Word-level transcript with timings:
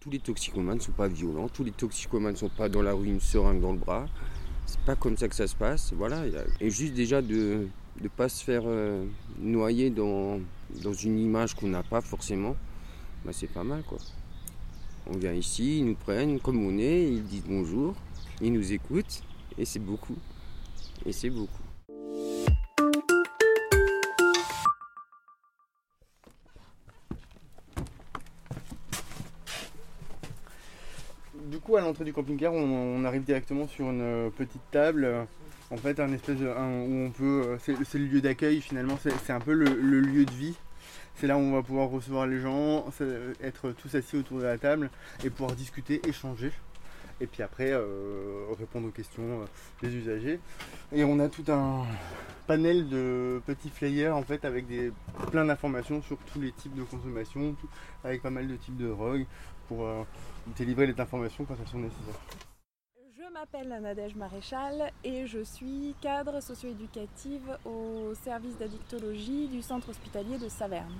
Tous 0.00 0.08
les 0.08 0.18
toxicomanes 0.18 0.78
ne 0.78 0.82
sont 0.82 0.92
pas 0.92 1.08
violents, 1.08 1.50
tous 1.50 1.62
les 1.62 1.72
toxicomanes 1.72 2.32
ne 2.32 2.38
sont 2.38 2.48
pas 2.48 2.70
dans 2.70 2.80
la 2.80 2.94
rue 2.94 3.08
une 3.08 3.20
seringue 3.20 3.60
dans 3.60 3.72
le 3.72 3.78
bras. 3.78 4.08
C'est 4.64 4.80
pas 4.80 4.96
comme 4.96 5.18
ça 5.18 5.28
que 5.28 5.34
ça 5.34 5.46
se 5.46 5.54
passe. 5.54 5.92
Voilà. 5.92 6.22
Et 6.58 6.70
juste 6.70 6.94
déjà 6.94 7.20
de 7.20 7.68
ne 8.00 8.08
pas 8.08 8.30
se 8.30 8.42
faire 8.42 8.62
euh, 8.64 9.04
noyer 9.38 9.90
dans, 9.90 10.40
dans 10.82 10.94
une 10.94 11.18
image 11.18 11.54
qu'on 11.54 11.68
n'a 11.68 11.82
pas 11.82 12.00
forcément, 12.00 12.56
bah, 13.26 13.32
c'est 13.34 13.52
pas 13.52 13.62
mal 13.62 13.82
quoi. 13.82 13.98
On 15.06 15.18
vient 15.18 15.34
ici, 15.34 15.80
ils 15.80 15.84
nous 15.84 15.96
prennent 15.96 16.40
comme 16.40 16.64
on 16.64 16.78
est, 16.78 17.02
ils 17.12 17.24
disent 17.24 17.44
bonjour, 17.46 17.94
ils 18.40 18.54
nous 18.54 18.72
écoutent 18.72 19.22
et 19.58 19.66
c'est 19.66 19.80
beaucoup. 19.80 20.16
Et 21.04 21.12
c'est 21.12 21.30
beaucoup. 21.30 21.59
Du 31.92 32.12
camping-car, 32.12 32.52
on, 32.52 33.04
arrive 33.04 33.22
directement 33.22 33.66
sur 33.66 33.90
une 33.90 34.00
euh, 34.02 34.30
petite 34.30 34.62
table. 34.70 35.04
euh, 35.04 35.24
En 35.70 35.76
fait, 35.76 36.00
un 36.00 36.12
espèce 36.12 36.38
où 36.38 36.44
on 36.46 37.10
peut. 37.10 37.42
euh, 37.46 37.56
C'est 37.84 37.98
le 37.98 38.06
lieu 38.06 38.20
d'accueil 38.20 38.60
finalement. 38.60 38.98
C'est 39.02 39.32
un 39.32 39.40
peu 39.40 39.52
le, 39.52 39.66
lieu 40.00 40.24
de 40.24 40.32
vie. 40.32 40.54
C'est 41.16 41.26
là 41.26 41.36
où 41.36 41.40
on 41.40 41.52
va 41.52 41.62
pouvoir 41.62 41.88
recevoir 41.90 42.26
les 42.26 42.40
gens, 42.40 42.86
être 43.42 43.72
tous 43.72 43.94
assis 43.94 44.16
autour 44.16 44.38
de 44.38 44.44
la 44.44 44.56
table 44.56 44.90
et 45.22 45.28
pouvoir 45.28 45.52
discuter, 45.52 46.00
échanger. 46.08 46.50
Et 47.20 47.26
puis 47.26 47.42
après, 47.42 47.70
euh, 47.70 48.46
répondre 48.58 48.88
aux 48.88 48.92
questions 48.92 49.42
euh, 49.42 49.44
des 49.82 49.94
usagers. 49.94 50.40
Et 50.90 51.04
on 51.04 51.18
a 51.20 51.28
tout 51.28 51.44
un 51.48 51.84
panel 52.46 52.88
de 52.88 53.42
petits 53.46 53.68
flyers 53.68 54.16
en 54.16 54.22
fait 54.22 54.44
avec 54.44 54.66
des, 54.66 54.90
plein 55.30 55.44
d'informations 55.44 56.00
sur 56.02 56.16
tous 56.32 56.40
les 56.40 56.52
types 56.52 56.74
de 56.74 56.82
consommation, 56.82 57.54
avec 58.04 58.22
pas 58.22 58.30
mal 58.30 58.48
de 58.48 58.56
types 58.56 58.76
de 58.76 58.88
drogues 58.88 59.26
pour 59.68 59.84
euh, 59.84 60.02
délivrer 60.56 60.86
les 60.86 60.98
informations 60.98 61.44
quand 61.44 61.54
elles 61.60 61.68
sont 61.68 61.78
nécessaires. 61.78 62.20
Je 63.14 63.32
m'appelle 63.34 63.68
Nadège 63.82 64.16
Maréchal 64.16 64.90
et 65.04 65.26
je 65.26 65.40
suis 65.44 65.94
cadre 66.00 66.40
socio-éducative 66.42 67.58
au 67.66 68.14
service 68.14 68.56
d'addictologie 68.56 69.46
du 69.48 69.60
centre 69.60 69.90
hospitalier 69.90 70.38
de 70.38 70.48
Saverne. 70.48 70.94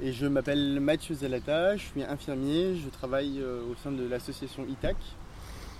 Et 0.00 0.12
je 0.12 0.26
m'appelle 0.26 0.80
Mathieu 0.80 1.14
Zalata, 1.14 1.76
je 1.76 1.84
suis 1.84 2.02
infirmier, 2.02 2.76
je 2.76 2.88
travaille 2.88 3.42
au 3.42 3.74
sein 3.74 3.92
de 3.92 4.08
l'association 4.08 4.64
ITAC 4.66 4.96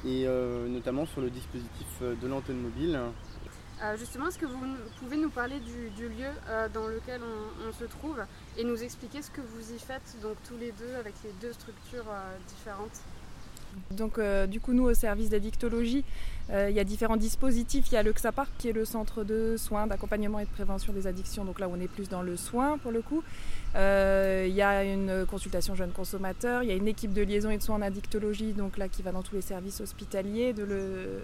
et 0.04 0.26
euh, 0.26 0.68
notamment 0.68 1.06
sur 1.06 1.20
le 1.20 1.30
dispositif 1.30 1.86
euh, 2.02 2.14
de 2.20 2.26
l'antenne 2.26 2.60
mobile. 2.60 2.98
Euh, 3.82 3.96
justement, 3.96 4.28
est-ce 4.28 4.38
que 4.38 4.46
vous 4.46 4.58
pouvez 5.00 5.16
nous 5.16 5.30
parler 5.30 5.58
du, 5.60 6.08
lieu 6.08 6.30
dans 6.72 6.86
lequel 6.86 7.20
on, 7.22 7.68
on 7.68 7.72
se 7.72 7.84
trouve 7.84 8.20
et 8.56 8.64
nous 8.64 8.80
expliquer 8.82 9.22
ce 9.22 9.30
que 9.30 9.40
vous 9.40 9.72
y 9.72 9.78
faites, 9.78 10.16
donc 10.22 10.36
tous 10.46 10.56
les 10.56 10.70
deux, 10.72 10.94
avec 10.94 11.14
les 11.24 11.32
deux 11.40 11.52
structures 11.52 12.06
différentes? 12.46 13.00
Donc 13.90 14.18
euh, 14.18 14.46
du 14.46 14.60
coup 14.60 14.72
nous 14.72 14.84
au 14.84 14.94
service 14.94 15.30
d'addictologie, 15.30 16.04
euh, 16.50 16.68
il 16.70 16.76
y 16.76 16.80
a 16.80 16.84
différents 16.84 17.16
dispositifs. 17.16 17.86
Il 17.90 17.94
y 17.94 17.96
a 17.96 18.02
le 18.02 18.12
XAPA 18.12 18.46
qui 18.58 18.68
est 18.68 18.72
le 18.72 18.84
centre 18.84 19.24
de 19.24 19.56
soins, 19.56 19.86
d'accompagnement 19.86 20.38
et 20.38 20.44
de 20.44 20.50
prévention 20.50 20.92
des 20.92 21.06
addictions. 21.06 21.44
Donc 21.44 21.60
là 21.60 21.68
on 21.70 21.80
est 21.80 21.88
plus 21.88 22.08
dans 22.08 22.22
le 22.22 22.36
soin 22.36 22.78
pour 22.78 22.92
le 22.92 23.02
coup. 23.02 23.22
Euh, 23.74 24.44
il 24.48 24.54
y 24.54 24.62
a 24.62 24.84
une 24.84 25.24
consultation 25.26 25.74
jeunes 25.74 25.92
consommateurs, 25.92 26.62
il 26.62 26.68
y 26.68 26.72
a 26.72 26.74
une 26.74 26.88
équipe 26.88 27.14
de 27.14 27.22
liaison 27.22 27.50
et 27.50 27.56
de 27.56 27.62
soins 27.62 27.76
en 27.76 27.82
addictologie, 27.82 28.52
donc 28.52 28.76
là 28.76 28.88
qui 28.88 29.00
va 29.02 29.12
dans 29.12 29.22
tous 29.22 29.34
les 29.34 29.40
services 29.40 29.80
hospitaliers, 29.80 30.52
de 30.52 30.64
le. 30.64 31.22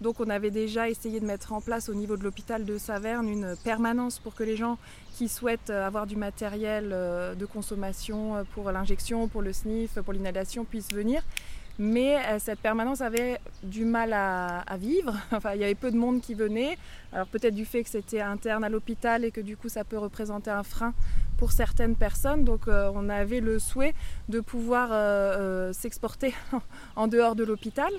Donc 0.00 0.18
on 0.18 0.28
avait 0.28 0.50
déjà 0.50 0.88
essayé 0.88 1.20
de 1.20 1.26
mettre 1.26 1.52
en 1.52 1.60
place 1.60 1.88
au 1.88 1.94
niveau 1.94 2.16
de 2.16 2.24
l'hôpital 2.24 2.64
de 2.64 2.78
Saverne 2.78 3.28
une 3.28 3.54
permanence 3.62 4.18
pour 4.18 4.34
que 4.34 4.42
les 4.42 4.56
gens 4.56 4.78
qui 5.14 5.28
souhaitent 5.28 5.70
euh, 5.70 5.86
avoir 5.86 6.06
du 6.06 6.16
matériel 6.16 6.90
euh, 6.92 7.34
de 7.34 7.46
consommation 7.46 8.36
euh, 8.36 8.42
pour 8.52 8.70
l'injection, 8.72 9.28
pour 9.28 9.42
le 9.42 9.52
sniff, 9.52 9.94
pour 10.00 10.12
l'inhalation 10.12 10.64
puissent 10.64 10.92
venir. 10.92 11.22
Mais 11.76 12.38
cette 12.38 12.60
permanence 12.60 13.00
avait 13.00 13.40
du 13.64 13.84
mal 13.84 14.12
à, 14.12 14.62
vivre. 14.78 15.12
Il 15.54 15.60
y 15.60 15.64
avait 15.64 15.74
peu 15.74 15.90
de 15.90 15.96
monde 15.96 16.20
qui 16.20 16.34
venait. 16.34 16.78
Alors 17.12 17.26
peut-être 17.26 17.56
du 17.56 17.64
fait 17.64 17.82
que 17.82 17.90
c'était 17.90 18.20
interne 18.20 18.62
à 18.62 18.68
l'hôpital 18.68 19.24
et 19.24 19.32
que 19.32 19.40
du 19.40 19.56
coup 19.56 19.68
ça 19.68 19.82
peut 19.82 19.98
représenter 19.98 20.52
un 20.52 20.62
frein 20.62 20.94
pour 21.36 21.50
certaines 21.50 21.96
personnes. 21.96 22.44
Donc 22.44 22.68
on 22.68 23.08
avait 23.08 23.40
le 23.40 23.58
souhait 23.58 23.92
de 24.28 24.38
pouvoir 24.38 25.74
s'exporter 25.74 26.32
en 26.94 27.08
dehors 27.08 27.34
de 27.34 27.42
l'hôpital. 27.42 27.92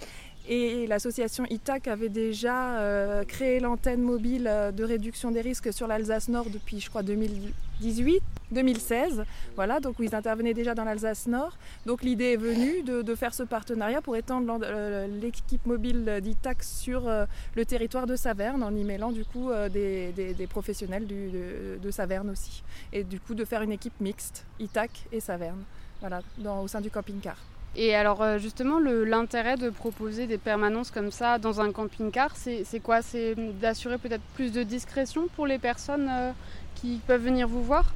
Et 0.48 0.86
l'association 0.86 1.46
ITAC 1.50 1.88
avait 1.88 2.10
déjà 2.10 2.78
euh, 2.78 3.24
créé 3.24 3.60
l'antenne 3.60 4.02
mobile 4.02 4.48
euh, 4.48 4.72
de 4.72 4.84
réduction 4.84 5.32
des 5.32 5.42
risques 5.42 5.74
sur 5.74 5.88
l'Alsace 5.88 6.30
Nord 6.30 6.52
depuis, 6.52 6.80
je 6.80 6.88
crois, 6.88 7.02
2018, 7.02 8.22
2016. 8.52 9.24
Voilà, 9.56 9.80
donc 9.80 9.96
ils 10.00 10.14
intervenaient 10.14 10.54
déjà 10.54 10.76
dans 10.76 10.84
l'Alsace 10.84 11.26
Nord. 11.26 11.58
Donc 11.88 12.04
l'idée 12.04 12.34
est 12.34 12.38
venue 12.38 12.84
de, 12.84 13.16
faire 13.16 13.34
ce 13.34 13.42
partenariat 13.42 14.02
pour 14.02 14.16
étendre 14.18 14.60
euh, 14.62 15.08
l'équipe 15.20 15.66
mobile 15.66 16.20
d'ITAC 16.22 16.62
sur 16.62 17.10
le 17.56 17.66
territoire 17.66 18.06
de 18.06 18.16
Saverne 18.16 18.62
en 18.62 18.76
y 18.76 18.84
mêlant 18.84 19.12
du 19.12 19.26
coup 19.26 19.50
des, 19.72 20.48
professionnels 20.50 21.08
de, 21.08 21.92
Saverne 21.92 22.30
aussi. 22.30 22.62
Et 22.94 23.04
du 23.04 23.20
coup 23.20 23.34
de 23.34 23.46
faire 23.46 23.64
une 23.64 23.72
équipe 23.72 24.00
mixte, 24.00 24.46
ITAC 24.60 24.92
et 25.12 25.20
Saverne, 25.20 25.64
voilà, 26.02 26.22
au 26.62 26.68
sein 26.68 26.82
du 26.82 26.92
camping-car. 26.92 27.38
Et 27.78 27.94
alors 27.94 28.22
euh, 28.22 28.38
justement, 28.38 28.80
l'intérêt 28.80 29.58
de 29.58 29.70
proposer 29.70 30.28
des 30.28 30.38
permanences 30.38 30.92
comme 30.92 31.12
ça 31.12 31.40
dans 31.40 31.60
un 31.60 31.72
camping-car, 31.72 32.36
c'est 32.36 32.80
quoi? 32.82 33.02
C'est 33.02 33.36
d'assurer 33.60 33.98
peut-être 33.98 34.24
plus 34.36 34.52
de 34.52 34.64
discrétion 34.64 35.28
pour 35.36 35.46
les 35.46 35.60
personnes 35.60 36.08
euh, 36.10 36.32
qui 36.76 37.02
peuvent 37.06 37.24
venir 37.24 37.48
vous 37.48 37.64
voir? 37.64 37.94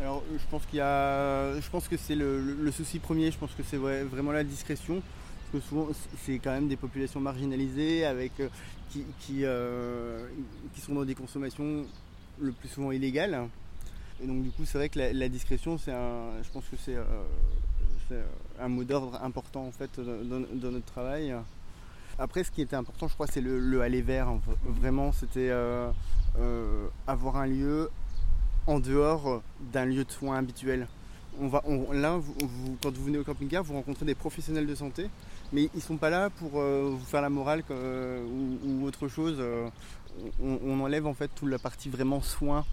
Alors 0.00 0.22
je 0.30 0.44
pense 0.50 0.66
qu'il 0.66 0.78
y 0.78 0.82
a, 0.82 1.58
je 1.58 1.70
pense 1.70 1.88
que 1.88 1.96
c'est 1.96 2.16
le, 2.16 2.70
souci 2.70 2.98
premier. 2.98 3.30
Je 3.30 3.38
pense 3.38 3.52
que 3.52 3.62
c'est 3.62 3.78
vrai- 3.78 4.02
vraiment 4.02 4.32
la 4.32 4.44
discrétion, 4.44 5.00
parce 5.52 5.64
que 5.64 5.68
souvent 5.68 5.88
c'est 6.24 6.38
quand 6.38 6.52
même 6.52 6.68
des 6.68 6.76
populations 6.76 7.20
marginalisées 7.20 8.04
avec 8.04 8.32
euh, 8.40 8.48
qui 8.90 9.04
qui, 9.20 9.44
euh, 9.44 10.26
sont 10.84 10.94
dans 10.94 11.04
des 11.04 11.14
consommations 11.14 11.86
le 12.40 12.52
plus 12.52 12.68
souvent 12.68 12.92
illégales. 12.92 13.48
Et 14.22 14.26
donc 14.26 14.42
du 14.42 14.50
coup 14.50 14.66
c'est 14.66 14.76
vrai 14.76 14.90
que 14.90 14.98
la, 14.98 15.28
discrétion 15.28 15.78
c'est 15.78 15.92
je 15.92 16.50
pense 16.52 16.64
que 16.70 16.76
c'est 16.76 16.96
euh, 16.96 17.04
c'est 18.08 18.22
un 18.60 18.68
mot 18.68 18.84
d'ordre 18.84 19.18
important 19.22 19.66
en 19.66 19.72
fait 19.72 20.00
dans, 20.00 20.70
notre 20.70 20.84
travail. 20.86 21.34
Après, 22.18 22.44
ce 22.44 22.50
qui 22.50 22.62
était 22.62 22.76
important, 22.76 23.08
je 23.08 23.14
crois, 23.14 23.26
c'est 23.26 23.40
le, 23.40 23.58
le 23.58 23.80
aller 23.80 24.02
vers. 24.02 24.28
hein. 24.28 24.40
Vraiment, 24.64 25.10
c'était 25.12 25.50
euh, 25.50 25.90
euh, 26.38 26.86
avoir 27.06 27.36
un 27.36 27.46
lieu 27.46 27.90
en 28.66 28.78
dehors 28.78 29.42
d'un 29.72 29.84
lieu 29.84 30.04
de 30.04 30.10
soins 30.10 30.36
habituel. 30.38 30.86
On 31.40 31.48
va, 31.48 31.62
là, 31.92 32.16
vous- 32.16 32.78
quand 32.80 32.92
vous 32.94 33.04
venez 33.04 33.18
au 33.18 33.24
camping-car, 33.24 33.64
vous 33.64 33.74
rencontrez 33.74 34.06
des 34.06 34.14
professionnels 34.14 34.66
de 34.66 34.74
santé, 34.76 35.10
mais 35.52 35.68
ils 35.74 35.82
sont 35.82 35.96
pas 35.96 36.10
là 36.10 36.30
pour 36.30 36.60
euh, 36.60 36.90
vous 36.92 37.04
faire 37.04 37.22
la 37.22 37.30
morale 37.30 37.64
euh, 37.70 38.24
ou, 38.64 38.86
autre 38.86 39.08
chose. 39.08 39.36
Euh, 39.40 39.68
On, 40.40 40.78
enlève 40.80 41.08
en 41.08 41.14
fait 41.14 41.28
toute 41.34 41.48
la 41.48 41.58
partie 41.58 41.88
vraiment 41.88 42.20
soins 42.20 42.64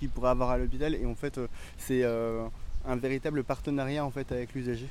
qu'il 0.00 0.08
pourrait 0.08 0.30
avoir 0.30 0.50
à 0.50 0.58
l'hôpital, 0.58 0.96
et 0.96 1.06
en 1.06 1.14
fait, 1.14 1.38
euh, 1.38 1.46
c'est 1.76 2.02
euh, 2.02 2.44
un 2.86 2.96
véritable 2.96 3.44
partenariat 3.44 4.04
en 4.04 4.10
fait 4.10 4.30
avec 4.32 4.54
l'usager. 4.54 4.88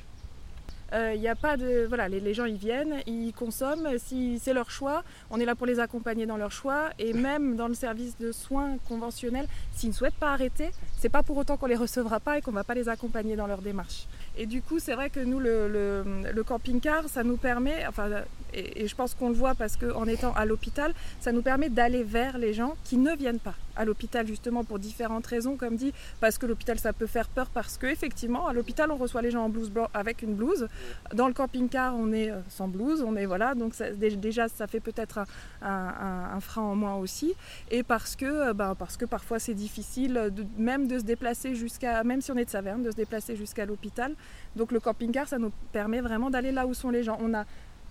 Il 0.94 1.20
n'y 1.20 1.28
a 1.28 1.36
pas 1.36 1.58
de. 1.58 1.84
Voilà, 1.86 2.08
les, 2.08 2.32
gens 2.32 2.46
ils 2.46 2.56
viennent, 2.56 3.02
ils 3.06 3.34
consomment, 3.34 3.98
si 3.98 4.38
c'est 4.42 4.54
leur 4.54 4.70
choix, 4.70 5.04
on 5.30 5.38
est 5.38 5.44
là 5.44 5.54
pour 5.54 5.66
les 5.66 5.80
accompagner 5.80 6.24
dans 6.24 6.38
leur 6.38 6.50
choix. 6.50 6.88
Et 6.98 7.12
même 7.12 7.56
dans 7.56 7.68
le 7.68 7.74
service 7.74 8.16
de 8.16 8.32
soins 8.32 8.78
conventionnel, 8.88 9.46
s'ils 9.74 9.90
ne 9.90 9.94
souhaitent 9.94 10.14
pas 10.14 10.32
arrêter, 10.32 10.70
c'est 10.96 11.10
pas 11.10 11.22
pour 11.22 11.36
autant 11.36 11.58
qu'on 11.58 11.66
les 11.66 11.76
recevra 11.76 12.20
pas 12.20 12.38
et 12.38 12.40
qu'on 12.40 12.52
va 12.52 12.64
pas 12.64 12.74
les 12.74 12.88
accompagner 12.88 13.36
dans 13.36 13.46
leur 13.46 13.60
démarche. 13.60 14.06
Et 14.40 14.46
du 14.46 14.62
coup, 14.62 14.78
c'est 14.78 14.94
vrai 14.94 15.10
que 15.10 15.18
nous, 15.18 15.40
le, 15.40 16.42
camping-car, 16.46 17.08
ça 17.08 17.24
nous 17.24 17.36
permet, 17.36 17.84
enfin, 17.88 18.08
et, 18.54 18.86
je 18.86 18.94
pense 18.94 19.14
qu'on 19.14 19.28
le 19.28 19.34
voit 19.34 19.54
parce 19.54 19.76
qu'en 19.76 20.06
étant 20.06 20.32
à 20.34 20.44
l'hôpital, 20.44 20.94
ça 21.20 21.32
nous 21.32 21.42
permet 21.42 21.68
d'aller 21.68 22.04
vers 22.04 22.38
les 22.38 22.54
gens 22.54 22.76
qui 22.84 22.96
ne 22.96 23.14
viennent 23.16 23.40
pas 23.40 23.54
à 23.76 23.84
l'hôpital 23.84 24.26
justement 24.26 24.64
pour 24.64 24.78
différentes 24.78 25.26
raisons, 25.26 25.56
comme 25.56 25.76
dit, 25.76 25.92
parce 26.20 26.36
que 26.36 26.46
l'hôpital 26.46 26.78
ça 26.78 26.92
peut 26.92 27.06
faire 27.06 27.28
peur, 27.28 27.46
parce 27.46 27.78
que 27.78 27.86
effectivement 27.86 28.48
à 28.48 28.52
l'hôpital 28.52 28.90
on 28.90 28.96
reçoit 28.96 29.22
les 29.22 29.30
gens 29.30 29.44
en 29.44 29.48
blouse 29.48 29.70
blanc 29.70 29.88
avec 29.94 30.22
une 30.22 30.34
blouse, 30.34 30.66
Dans 31.14 31.28
le 31.28 31.34
camping-car, 31.34 31.94
on 31.94 32.12
est 32.12 32.32
sans 32.48 32.66
blouse, 32.66 33.02
on 33.02 33.14
est 33.14 33.26
voilà, 33.26 33.54
donc 33.54 33.74
déjà 33.96 34.48
ça 34.48 34.66
fait 34.66 34.80
peut-être 34.80 35.20
un, 35.62 36.40
frein 36.40 36.62
en 36.62 36.74
moins 36.74 36.96
aussi, 36.96 37.34
et 37.70 37.84
parce 37.84 38.16
que, 38.16 38.52
ben, 38.52 38.74
parce 38.74 38.96
que 38.96 39.04
parfois 39.04 39.38
c'est 39.38 39.54
difficile 39.54 40.32
même 40.56 40.88
de 40.88 40.98
se 40.98 41.04
déplacer 41.04 41.54
jusqu'à, 41.54 42.02
même 42.02 42.20
si 42.20 42.32
on 42.32 42.36
est 42.36 42.46
de 42.46 42.50
Saverne, 42.50 42.82
de 42.82 42.90
se 42.90 42.96
déplacer 42.96 43.36
jusqu'à 43.36 43.64
l'hôpital. 43.64 44.14
Donc 44.56 44.72
le 44.72 44.80
camping-car, 44.80 45.28
ça 45.28 45.38
nous 45.38 45.52
permet 45.72 46.00
vraiment 46.00 46.30
d'aller 46.30 46.52
là 46.52 46.66
où 46.66 46.74
sont 46.74 46.90
les 46.90 47.02
gens. 47.02 47.18
On 47.20 47.34
a 47.34 47.44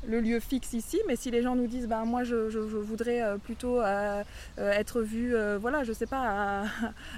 le 0.06 0.20
lieu 0.20 0.40
fixe 0.40 0.74
ici, 0.74 1.00
mais 1.08 1.16
si 1.16 1.32
les 1.32 1.42
gens 1.42 1.56
nous 1.56 1.68
disent 1.68 1.88
bah, 1.88 2.04
moi 2.06 2.24
je, 2.24 2.36
voudrais 2.58 3.22
euh, 3.22 3.38
plutôt 3.38 3.82
euh, 3.82 4.24
euh, 4.60 4.72
être 4.72 5.02
vu, 5.02 5.36
voilà, 5.60 5.84
je 5.84 5.94
sais 5.94 6.06
pas, 6.06 6.64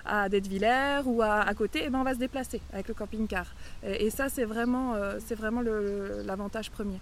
à, 0.06 0.24
à 0.24 0.30
Dettevillers 0.30 1.02
ou 1.06 1.22
à, 1.22 1.54
côté, 1.56 1.80
et 1.80 1.84
eh 1.88 1.90
ben 1.90 2.00
on 2.00 2.04
va 2.04 2.14
se 2.14 2.20
déplacer 2.20 2.62
avec 2.74 2.88
le 2.88 2.94
camping-car. 2.94 3.46
Et, 3.84 4.10
ça 4.10 4.30
c'est 4.30 4.46
vraiment, 4.46 4.96
c'est 5.26 5.36
vraiment 5.36 5.62
l'avantage 5.62 6.72
premier, 6.72 7.00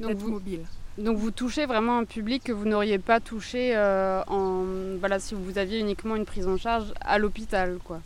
d'être 0.00 0.24
mobile. 0.24 0.62
Donc 0.96 1.16
vous 1.16 1.30
touchez 1.30 1.66
vraiment 1.66 1.98
un 1.98 2.04
public 2.04 2.42
que 2.42 2.52
vous 2.52 2.66
n'auriez 2.66 2.98
pas 2.98 3.20
touché 3.20 3.76
en, 3.76 4.64
voilà, 4.98 5.18
si 5.20 5.34
vous 5.34 5.58
aviez 5.58 5.78
uniquement 5.78 6.16
une 6.16 6.26
prise 6.26 6.48
en 6.48 6.56
charge 6.56 6.92
à 7.00 7.18
l'hôpital. 7.18 7.78
quoi. 7.84 8.00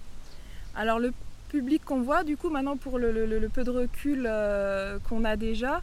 Alors 0.74 0.98
le 0.98 1.12
public 1.52 1.84
qu'on 1.84 2.00
voit, 2.00 2.24
du 2.24 2.36
coup 2.36 2.48
maintenant 2.48 2.76
pour 2.76 2.98
le 2.98 3.48
peu 3.48 3.62
de 3.62 3.70
recul 3.70 4.28
qu'on 5.08 5.24
a 5.24 5.36
déjà, 5.36 5.82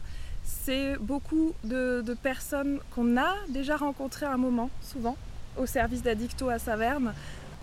c'est 0.50 0.96
beaucoup 1.00 1.54
de, 1.64 2.14
personnes 2.22 2.80
qu'on 2.94 3.16
a 3.16 3.34
déjà 3.48 3.76
rencontrées 3.76 4.26
à 4.26 4.32
un 4.32 4.36
moment, 4.36 4.70
souvent, 4.82 5.16
au 5.56 5.66
service 5.66 6.02
d'addicto 6.02 6.48
à 6.48 6.58
Saverne, 6.58 7.14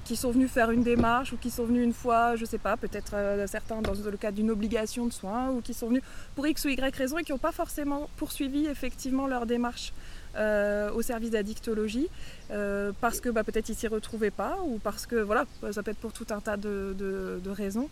qui 0.05 0.15
sont 0.15 0.31
venus 0.31 0.49
faire 0.49 0.71
une 0.71 0.83
démarche 0.83 1.33
ou 1.33 1.37
qui 1.37 1.49
sont 1.49 1.65
venus 1.65 1.83
une 1.83 1.93
fois, 1.93 2.37
je 2.37 2.45
sais 2.45 2.57
pas, 2.57 2.77
peut-être 2.77 3.13
euh, 3.13 3.45
certains 3.45 3.81
dans 3.81 3.93
le 3.93 4.17
cadre 4.17 4.37
d'une 4.37 4.51
obligation 4.51 5.05
de 5.05 5.11
soins 5.11 5.49
ou 5.49 5.59
qui 5.59 5.73
sont 5.73 5.89
venus 5.89 6.01
pour 6.33 6.47
X 6.47 6.63
ou 6.63 6.69
Y 6.69 6.95
raison 6.95 7.17
et 7.17 7.23
qui 7.23 7.33
n'ont 7.33 7.37
pas 7.37 7.51
forcément 7.51 8.09
poursuivi 8.15 8.67
effectivement 8.67 9.27
leur 9.27 9.45
démarche 9.45 9.91
euh, 10.35 10.91
au 10.91 11.01
service 11.01 11.31
d'addictologie 11.31 12.07
euh, 12.51 12.91
parce 13.01 13.19
que 13.21 13.29
bah, 13.29 13.43
peut-être 13.43 13.69
ils 13.69 13.75
s'y 13.75 13.87
retrouvaient 13.87 14.31
pas 14.31 14.57
ou 14.65 14.77
parce 14.77 15.05
que 15.05 15.15
voilà, 15.15 15.45
ça 15.71 15.81
peut 15.83 15.91
être 15.91 15.97
pour 15.97 16.13
tout 16.13 16.27
un 16.29 16.41
tas 16.41 16.57
de 16.57 17.49
raisons. 17.49 17.89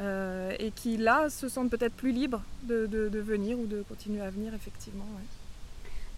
Euh, 0.00 0.52
et 0.60 0.70
qui 0.70 0.96
là 0.96 1.28
se 1.28 1.48
sentent 1.48 1.70
peut-être 1.70 1.94
plus 1.94 2.12
libres 2.12 2.40
de, 2.62 2.86
venir 3.18 3.58
ou 3.58 3.66
de 3.66 3.82
continuer 3.82 4.20
à 4.20 4.30
venir 4.30 4.54
effectivement. 4.54 5.06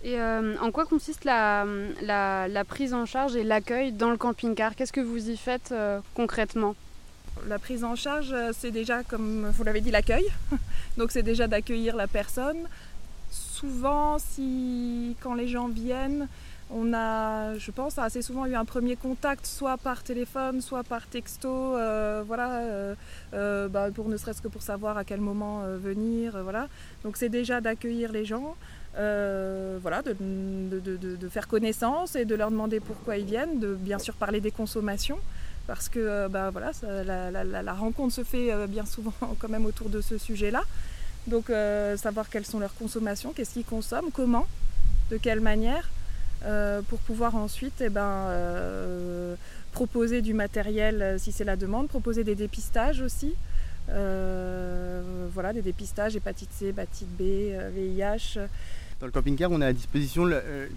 Et 0.04 0.20
en 0.20 0.70
quoi 0.70 0.84
consiste 0.84 1.24
la, 1.24 1.64
prise 2.68 2.92
en 2.92 3.06
charge 3.06 3.36
et 3.36 3.44
l'accueil 3.44 3.92
dans 3.92 4.10
le 4.10 4.18
camping-car? 4.18 4.74
Qu'est-ce 4.74 4.92
que 4.92 5.00
vous 5.00 5.30
y 5.30 5.36
faites 5.36 5.74
concrètement? 6.14 6.74
La 7.48 7.58
prise 7.58 7.84
en 7.84 7.96
charge, 7.96 8.34
c'est 8.52 8.70
déjà, 8.70 9.02
comme 9.02 9.48
vous 9.48 9.64
l'avez 9.64 9.80
dit, 9.80 9.90
l'accueil. 9.90 10.26
Donc 10.98 11.10
c'est 11.10 11.22
déjà 11.22 11.46
d'accueillir 11.46 11.96
la 11.96 12.06
personne. 12.06 12.66
Souvent, 13.60 14.16
quand 15.20 15.34
les 15.34 15.46
gens 15.46 15.68
viennent, 15.68 16.28
on 16.70 16.94
a, 16.94 17.58
je 17.58 17.70
pense, 17.70 17.98
assez 17.98 18.22
souvent 18.22 18.46
eu 18.46 18.54
un 18.54 18.64
premier 18.64 18.96
contact, 18.96 19.44
soit 19.44 19.76
par 19.76 20.02
téléphone, 20.02 20.62
soit 20.62 20.82
par 20.82 21.06
texto, 21.06 21.76
euh, 21.76 22.22
voilà, 22.26 22.60
euh, 22.60 22.94
euh, 23.34 23.68
bah, 23.68 23.90
pour 23.94 24.08
ne 24.08 24.16
serait-ce 24.16 24.40
que 24.40 24.48
pour 24.48 24.62
savoir 24.62 24.96
à 24.96 25.04
quel 25.04 25.20
moment 25.20 25.60
venir, 25.76 26.42
voilà. 26.42 26.68
Donc 27.04 27.18
c'est 27.18 27.28
déjà 27.28 27.60
d'accueillir 27.60 28.12
les 28.12 28.24
gens, 28.24 28.56
voilà, 28.94 30.00
de, 30.00 31.28
faire 31.28 31.46
connaissance 31.46 32.16
et 32.16 32.24
de 32.24 32.34
leur 32.34 32.50
demander 32.50 32.80
pourquoi 32.80 33.18
ils 33.18 33.26
viennent, 33.26 33.60
de 33.60 33.74
bien 33.74 33.98
sûr 33.98 34.14
parler 34.14 34.40
des 34.40 34.52
consommations, 34.52 35.18
parce 35.66 35.90
que 35.90 36.28
bah, 36.28 36.48
voilà, 36.48 36.70
la, 37.62 37.74
rencontre 37.74 38.14
se 38.14 38.24
fait 38.24 38.66
bien 38.68 38.86
souvent 38.86 39.12
quand 39.38 39.50
même 39.50 39.66
autour 39.66 39.90
de 39.90 40.00
ce 40.00 40.16
sujet-là. 40.16 40.62
Donc 41.26 41.46
savoir 41.96 42.28
quelles 42.28 42.46
sont 42.46 42.58
leurs 42.58 42.74
consommations, 42.74 43.32
qu'est-ce 43.32 43.52
qu'ils 43.52 43.64
consomment, 43.64 44.10
comment, 44.12 44.46
de 45.10 45.16
quelle 45.16 45.40
manière. 45.40 45.88
Euh, 46.46 46.80
pour 46.80 46.98
pouvoir 47.00 47.36
ensuite 47.36 47.82
eh 47.82 47.90
ben, 47.90 48.00
euh, 48.28 49.34
proposer 49.72 50.22
du 50.22 50.32
matériel 50.32 51.02
euh, 51.02 51.18
si 51.18 51.32
c'est 51.32 51.44
la 51.44 51.56
demande, 51.56 51.88
proposer 51.88 52.24
des 52.24 52.34
dépistages 52.34 53.02
aussi. 53.02 53.34
voilà, 55.34 55.52
des 55.52 55.62
dépistages, 55.62 56.16
hépatite 56.16 56.50
C, 56.52 56.66
hépatite 56.68 57.08
B, 57.08 57.22
VIH. 57.74 58.38
Dans 59.00 59.06
le 59.06 59.12
camping-car, 59.12 59.50
on 59.50 59.62
a 59.62 59.66
à 59.66 59.72
disposition 59.72 60.28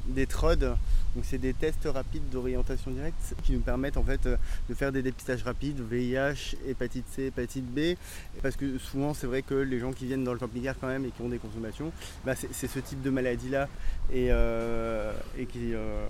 des 0.07 0.25
TROD, 0.25 0.77
donc 1.15 1.25
c'est 1.25 1.37
des 1.37 1.53
tests 1.53 1.89
rapides 1.93 2.29
d'orientation 2.31 2.89
directe 2.91 3.35
qui 3.43 3.51
nous 3.51 3.59
permettent 3.59 3.97
en 3.97 4.03
fait 4.03 4.25
de 4.25 4.73
faire 4.73 4.93
des 4.93 5.01
dépistages 5.01 5.43
rapides, 5.43 5.81
VIH, 5.81 6.55
hépatite 6.65 7.05
C, 7.09 7.23
hépatite 7.23 7.65
B, 7.65 7.97
parce 8.41 8.55
que 8.55 8.77
souvent 8.77 9.13
c'est 9.13 9.27
vrai 9.27 9.41
que 9.41 9.55
les 9.55 9.77
gens 9.77 9.91
qui 9.91 10.05
viennent 10.05 10.23
dans 10.23 10.31
le 10.31 10.39
camping-car 10.39 10.75
quand 10.79 10.87
même 10.87 11.03
et 11.03 11.09
qui 11.09 11.21
ont 11.21 11.27
des 11.27 11.37
consommations, 11.37 11.91
bah, 12.25 12.33
c'est 12.35 12.67
ce 12.67 12.79
type 12.79 13.01
de 13.01 13.09
maladie-là 13.09 13.67
et, 14.11 14.27
euh, 14.31 15.11
qui, 15.51 15.73
euh, 15.73 16.07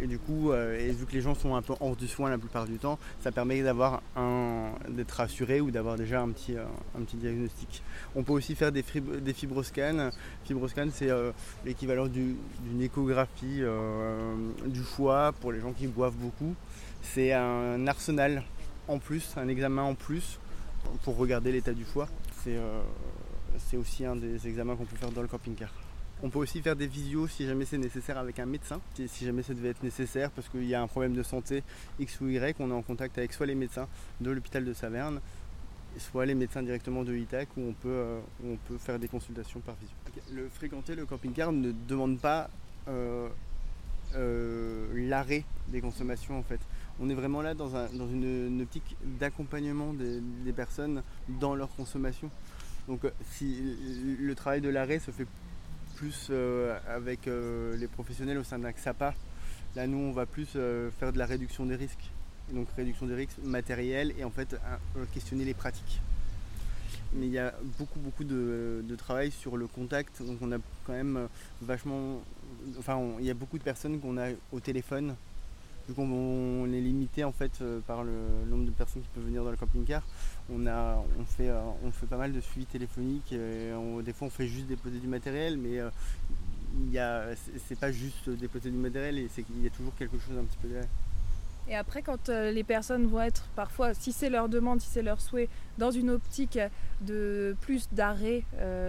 et 0.00 0.06
du 0.06 0.18
coup, 0.18 0.52
euh, 0.52 0.92
vu 0.92 1.06
que 1.06 1.12
les 1.12 1.22
gens 1.22 1.34
sont 1.34 1.54
un 1.54 1.62
peu 1.62 1.74
hors 1.80 1.96
du 1.96 2.06
soin 2.06 2.28
la 2.28 2.38
plupart 2.38 2.66
du 2.66 2.76
temps, 2.76 2.98
ça 3.22 3.32
permet 3.32 3.62
d'avoir 3.62 4.02
un, 4.14 4.72
d'être 4.90 5.12
rassuré 5.12 5.60
ou 5.60 5.70
d'avoir 5.70 5.96
déjà 5.96 6.20
un 6.20 6.28
petit, 6.30 6.54
un 6.56 7.02
petit 7.02 7.16
diagnostic. 7.16 7.82
On 8.14 8.22
peut 8.22 8.32
aussi 8.32 8.54
faire 8.54 8.72
des, 8.72 8.84
des 9.22 9.32
fibroscans. 9.32 10.10
Fibroscan, 10.44 10.88
c'est 10.92 11.10
l'équivalent 11.64 12.06
d'une 12.06 12.36
échographie 12.80 13.62
du 14.66 14.80
foie 14.80 15.32
pour 15.40 15.52
les 15.52 15.60
gens 15.60 15.72
qui 15.72 15.86
boivent 15.86 16.16
beaucoup. 16.16 16.54
C'est 17.02 17.32
un 17.32 17.86
arsenal 17.86 18.42
en 18.88 18.98
plus, 18.98 19.34
un 19.36 19.48
examen 19.48 19.82
en 19.82 19.94
plus 19.94 20.38
pour 21.02 21.16
regarder 21.16 21.52
l'état 21.52 21.72
du 21.72 21.84
foie. 21.84 22.08
C'est, 22.42 22.58
c'est 23.58 23.76
aussi 23.76 24.04
un 24.04 24.16
des 24.16 24.46
examens 24.46 24.76
qu'on 24.76 24.84
peut 24.84 24.96
faire 24.96 25.10
dans 25.10 25.22
le 25.22 25.28
camping-car. 25.28 25.70
On 26.22 26.30
peut 26.30 26.38
aussi 26.38 26.62
faire 26.62 26.76
des 26.76 26.86
visios 26.86 27.28
si 27.28 27.46
jamais 27.46 27.66
c'est 27.66 27.76
nécessaire 27.76 28.16
avec 28.16 28.38
un 28.38 28.46
médecin, 28.46 28.80
si 29.06 29.26
jamais 29.26 29.42
ça 29.42 29.52
devait 29.52 29.68
être 29.68 29.82
nécessaire 29.82 30.30
parce 30.30 30.48
qu'il 30.48 30.64
y 30.64 30.74
a 30.74 30.80
un 30.80 30.86
problème 30.86 31.12
de 31.12 31.22
santé 31.22 31.62
X 32.00 32.20
ou 32.22 32.28
Y, 32.28 32.56
on 32.58 32.70
est 32.70 32.74
en 32.74 32.80
contact 32.80 33.18
avec 33.18 33.34
soit 33.34 33.44
les 33.44 33.54
médecins 33.54 33.86
de 34.22 34.30
l'hôpital 34.30 34.64
de 34.64 34.72
Saverne, 34.72 35.20
soit 35.98 36.26
les 36.26 36.34
médecins 36.34 36.62
directement 36.62 37.04
de 37.04 37.12
l'ITAC 37.12 37.48
où 37.56 37.60
on 37.60 37.72
peut, 37.72 37.88
euh, 37.88 38.20
on 38.44 38.56
peut 38.68 38.78
faire 38.78 38.98
des 38.98 39.08
consultations 39.08 39.60
par 39.60 39.74
visio. 39.76 39.94
Le 40.32 40.48
fréquenter 40.48 40.94
le 40.94 41.06
camping-car 41.06 41.52
ne 41.52 41.72
demande 41.88 42.18
pas 42.18 42.50
euh, 42.88 43.28
euh, 44.14 44.86
l'arrêt 45.08 45.44
des 45.68 45.80
consommations 45.80 46.38
en 46.38 46.42
fait. 46.42 46.60
On 47.00 47.10
est 47.10 47.14
vraiment 47.14 47.42
là 47.42 47.54
dans, 47.54 47.68
une, 48.08 48.62
optique 48.62 48.96
d'accompagnement 49.20 49.92
des, 49.92 50.52
personnes 50.52 51.02
dans 51.28 51.54
leur 51.54 51.68
consommation. 51.76 52.30
Donc 52.88 53.00
si 53.32 53.76
le 54.18 54.34
travail 54.34 54.62
de 54.62 54.70
l'arrêt 54.70 54.98
se 54.98 55.10
fait 55.10 55.26
plus 55.94 56.30
avec 56.88 57.26
les 57.26 57.86
professionnels 57.86 58.38
au 58.38 58.44
sein 58.44 58.58
XAPA. 58.58 59.12
Là, 59.74 59.86
nous, 59.86 59.98
on 59.98 60.12
va 60.12 60.24
plus 60.24 60.56
faire 60.98 61.12
de 61.12 61.18
la 61.18 61.26
réduction 61.26 61.66
des 61.66 61.76
risques. 61.76 62.10
Donc, 62.52 62.68
réduction 62.76 63.06
des 63.06 63.14
risques 63.14 63.38
matériels 63.42 64.14
et 64.18 64.24
en 64.24 64.30
fait, 64.30 64.56
questionner 65.12 65.44
les 65.44 65.54
pratiques. 65.54 66.00
Mais 67.14 67.26
il 67.26 67.32
y 67.32 67.38
a 67.38 67.54
beaucoup, 67.78 67.98
beaucoup 67.98 68.24
de, 68.24 68.82
travail 68.96 69.30
sur 69.30 69.56
le 69.56 69.66
contact. 69.66 70.22
Donc, 70.22 70.38
on 70.40 70.52
a 70.52 70.58
quand 70.84 70.92
même 70.92 71.28
vachement. 71.62 72.20
Enfin, 72.78 73.00
il 73.18 73.24
y 73.24 73.30
a 73.30 73.34
beaucoup 73.34 73.58
de 73.58 73.62
personnes 73.62 74.00
qu'on 74.00 74.16
a 74.18 74.28
au 74.52 74.60
téléphone 74.60 75.14
vu 75.88 75.94
qu'on 75.94 76.66
est 76.66 76.80
limité 76.80 77.24
en 77.24 77.32
fait 77.32 77.62
par 77.86 78.02
le 78.02 78.12
nombre 78.48 78.64
de 78.64 78.70
personnes 78.70 79.02
qui 79.02 79.08
peuvent 79.14 79.24
venir 79.24 79.44
dans 79.44 79.50
le 79.50 79.56
camping-car, 79.56 80.02
on, 80.50 80.66
a, 80.66 81.02
on, 81.18 81.24
fait, 81.24 81.48
euh, 81.48 81.60
on 81.84 81.90
fait 81.90 82.06
pas 82.06 82.16
mal 82.16 82.32
de 82.32 82.40
suivi 82.40 82.66
téléphonique. 82.66 83.30
des 83.30 84.12
fois, 84.12 84.28
on 84.28 84.30
fait 84.30 84.46
juste 84.46 84.66
déposer 84.66 84.98
du 84.98 85.06
matériel, 85.06 85.56
mais 85.56 85.80
euh, 85.80 87.34
c'est 87.66 87.78
pas 87.78 87.92
juste 87.92 88.30
déposer 88.30 88.70
du 88.70 88.76
matériel, 88.76 89.18
et 89.18 89.28
il 89.50 89.62
y 89.62 89.66
a 89.66 89.70
toujours 89.70 89.94
quelque 89.96 90.18
chose 90.18 90.36
un 90.38 90.44
petit 90.44 90.58
peu 90.58 90.68
derrière. 90.68 90.88
Et 91.68 91.74
après, 91.74 92.02
quand 92.02 92.28
euh, 92.28 92.52
les 92.52 92.62
personnes 92.62 93.06
vont 93.06 93.20
être 93.20 93.48
parfois, 93.56 93.92
si 93.92 94.12
c'est 94.12 94.30
leur 94.30 94.48
demande, 94.48 94.80
si 94.80 94.88
c'est 94.88 95.02
leur 95.02 95.20
souhait, 95.20 95.48
dans 95.78 95.90
une 95.90 96.10
optique 96.10 96.58
de 97.02 97.54
plus 97.60 97.88
d'arrêt 97.92 98.44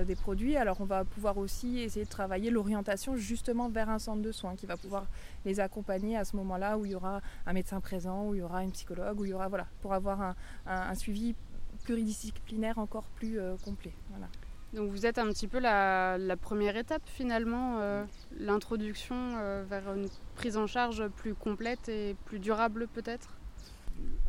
des 0.06 0.16
produits, 0.16 0.56
alors 0.56 0.80
on 0.80 0.86
va 0.86 1.04
pouvoir 1.04 1.38
aussi 1.38 1.80
essayer 1.80 2.06
de 2.06 2.10
travailler 2.10 2.50
l'orientation 2.50 3.18
justement 3.18 3.68
vers 3.68 3.90
un 3.90 4.00
centre 4.00 4.22
de 4.22 4.32
soins 4.32 4.56
qui 4.56 4.66
va 4.66 4.78
pouvoir 4.78 5.06
les 5.44 5.60
accompagner 5.60 6.16
à 6.16 6.24
ce 6.24 6.38
moment-là 6.38 6.78
où 6.78 6.86
il 6.86 6.92
y 6.92 6.96
aura 6.96 7.20
un 7.46 7.52
médecin 7.52 7.82
présent, 7.82 8.28
où 8.28 8.36
il 8.36 8.38
y 8.38 8.42
aura 8.42 8.64
une 8.64 8.72
psychologue, 8.72 9.20
où 9.20 9.26
il 9.26 9.32
y 9.32 9.34
aura 9.34 9.50
voilà, 9.50 9.68
pour 9.82 9.94
avoir 9.94 10.22
un, 10.22 10.36
un 10.66 10.96
suivi 10.96 11.36
pluridisciplinaire 11.84 12.78
encore 12.80 13.06
plus 13.16 13.40
euh, 13.40 13.56
complet. 13.64 13.94
Voilà. 14.10 14.28
Donc 14.74 14.92
vous 14.92 15.06
êtes 15.06 15.18
un 15.18 15.28
petit 15.28 15.48
peu 15.48 15.60
la, 15.60 16.18
première 16.42 16.76
étape 16.76 17.02
finalement, 17.06 17.78
euh, 17.80 18.04
l'introduction 18.38 19.16
euh, 19.38 19.64
vers 19.68 19.94
une 19.94 20.10
prise 20.36 20.58
en 20.58 20.68
charge 20.68 21.08
plus 21.08 21.34
complète 21.34 21.88
et 21.88 22.16
plus 22.26 22.40
durable 22.40 22.88
peut-être? 22.94 23.38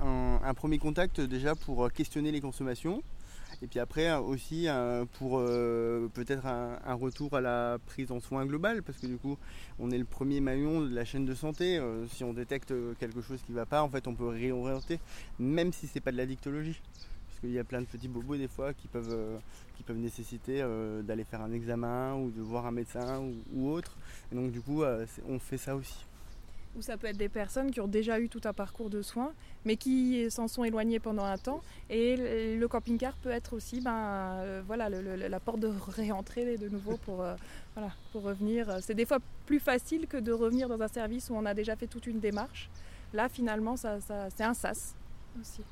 Un, 0.01 0.55
premier 0.55 0.79
contact 0.79 1.21
déjà 1.21 1.55
pour 1.55 1.93
questionner 1.93 2.31
les 2.33 2.41
consommations. 2.41 3.03
Et 3.61 3.67
puis 3.67 3.81
après 3.81 4.15
aussi 4.15 4.69
pour 5.19 5.41
peut-être 5.41 6.47
un, 6.47 6.79
un, 6.87 6.95
retour 6.95 7.35
à 7.35 7.41
la 7.41 7.79
prise 7.87 8.13
en 8.13 8.21
soins 8.21 8.47
globale 8.47 8.83
parce 8.83 8.99
que 8.99 9.07
du 9.07 9.17
coup 9.17 9.37
on 9.79 9.91
est 9.91 9.99
le 9.99 10.05
premier 10.05 10.41
maillon 10.41 10.81
de 10.81 10.95
la 10.95 11.05
chaîne 11.05 11.25
de 11.25 11.35
santé. 11.35 11.81
si 12.13 12.23
on 12.23 12.33
détecte 12.33 12.73
quelque 13.01 13.21
chose 13.21 13.41
qui 13.45 13.53
ne 13.53 13.57
va 13.57 13.67
pas 13.67 13.83
en 13.83 13.89
fait 13.89 14.07
on 14.07 14.15
peut 14.15 14.29
réorienter 14.29 15.01
même 15.39 15.73
si 15.73 15.87
c'est 15.89 16.01
pas 16.01 16.13
de 16.13 16.19
la 16.19 16.27
dictologie 16.27 16.81
parce 17.39 17.47
qu'il 17.47 17.55
y 17.55 17.59
a 17.61 17.65
plein 17.65 17.81
de 17.81 17.87
petits 17.87 18.09
bobos 18.09 18.37
des 18.37 18.49
fois 18.49 18.75
qui 18.75 18.89
peuvent, 18.89 19.41
qui 19.77 19.85
peuvent 19.85 19.97
nécessiter 19.97 20.65
d'aller 21.05 21.23
faire 21.23 21.41
un 21.41 21.53
examen 21.53 22.17
ou 22.17 22.31
de 22.31 22.41
voir 22.41 22.67
un 22.67 22.73
médecin 22.73 23.23
ou, 23.55 23.71
autre. 23.71 23.97
Et 24.33 24.35
donc 24.35 24.51
du 24.51 24.61
coup, 24.61 24.83
on 25.29 25.39
fait 25.39 25.57
ça 25.57 25.77
aussi. 25.77 26.05
Ou 26.77 26.83
ça 26.83 26.97
peut 26.97 27.07
être 27.07 27.17
des 27.17 27.29
personnes 27.29 27.71
qui 27.71 27.81
ont 27.81 27.87
déjà 27.87 28.19
eu 28.19 28.29
tout 28.29 28.41
un 28.45 28.53
parcours 28.53 28.91
de 28.91 29.03
soins, 29.03 29.33
mais 29.65 29.77
qui 29.77 30.29
s'en 30.31 30.49
sont 30.49 30.65
éloignées 30.65 30.99
pendant 30.99 31.25
un 31.25 31.39
temps. 31.39 31.63
Et 31.91 32.57
le 32.57 32.67
camping-car 32.67 33.15
peut 33.19 33.31
être 33.31 33.55
aussi 33.55 33.81
ben, 33.81 34.63
voilà, 34.67 34.89
la 34.89 35.41
porte 35.41 35.61
de 35.61 35.69
réentrée 35.69 36.57
de 36.57 36.69
nouveau 36.69 36.97
pour, 36.97 37.25
voilà, 37.75 37.93
pour 38.11 38.23
revenir. 38.23 38.79
C'est 38.83 38.95
des 38.95 39.07
fois 39.07 39.19
plus 39.47 39.61
facile 39.61 40.09
que 40.09 40.17
de 40.17 40.33
revenir 40.33 40.69
dans 40.69 40.81
un 40.81 40.89
service 40.89 41.31
où 41.31 41.35
on 41.35 41.47
a 41.47 41.55
déjà 41.55 41.77
fait 41.77 41.87
toute 41.87 42.09
une 42.09 42.19
démarche. 42.19 42.69
Là, 43.13 43.29
finalement, 43.29 43.77
ça, 43.77 43.99
c'est 44.01 44.45
un 44.45 44.55
sas 44.55 44.97
aussi. 45.41 45.63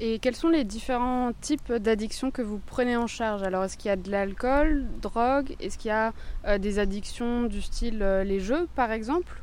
Et 0.00 0.18
quels 0.18 0.34
sont 0.34 0.48
les 0.48 0.64
différents 0.64 1.32
types 1.40 1.72
d'addictions 1.72 2.32
que 2.32 2.42
vous 2.42 2.58
prenez 2.58 2.96
en 2.96 3.06
charge? 3.06 3.44
Alors, 3.44 3.62
est-ce 3.62 3.76
qu'il 3.76 3.88
y 3.88 3.92
a 3.92 3.96
de 3.96 4.10
l'alcool, 4.10 4.86
drogue? 5.00 5.54
Est-ce 5.60 5.78
qu'il 5.78 5.90
y 5.90 5.92
a 5.92 6.12
euh, 6.46 6.58
des 6.58 6.80
addictions 6.80 7.44
du 7.44 7.62
style 7.62 8.02
euh, 8.02 8.24
les 8.24 8.40
jeux, 8.40 8.66
par 8.74 8.90
exemple? 8.90 9.40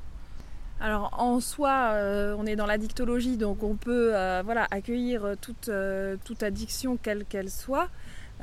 Alors 0.81 1.13
en 1.19 1.39
soi, 1.39 1.91
euh, 1.93 2.35
on 2.39 2.47
est 2.47 2.55
dans 2.55 2.65
l'addictologie, 2.65 3.37
donc 3.37 3.61
on 3.61 3.75
peut 3.75 4.15
accueillir 4.15 5.35
toute 5.39 5.69
addiction 6.41 6.97
quelle 6.97 7.23
qu'elle 7.25 7.51
soit. 7.51 7.87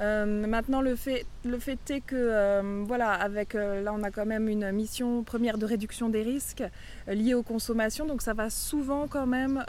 Euh, 0.00 0.47
maintenant, 0.47 0.81
le 0.81 0.95
fait, 0.95 1.26
est 1.45 2.00
que, 2.00 2.14
euh, 2.14 2.85
voilà, 2.87 3.12
avec 3.12 3.55
euh, 3.55 3.83
là, 3.83 3.93
on 3.93 4.02
a 4.02 4.11
quand 4.11 4.26
même 4.26 4.49
une 4.49 4.71
mission 4.73 5.25
première 5.25 5.59
de 5.59 5.67
réduction 5.67 6.09
des 6.09 6.23
risques 6.23 6.62
liés 7.09 7.35
aux 7.35 7.43
consommations, 7.43 8.07
donc 8.07 8.23
ça 8.23 8.33
va 8.33 8.50
souvent 8.50 9.09
quand 9.09 9.26
même 9.26 9.64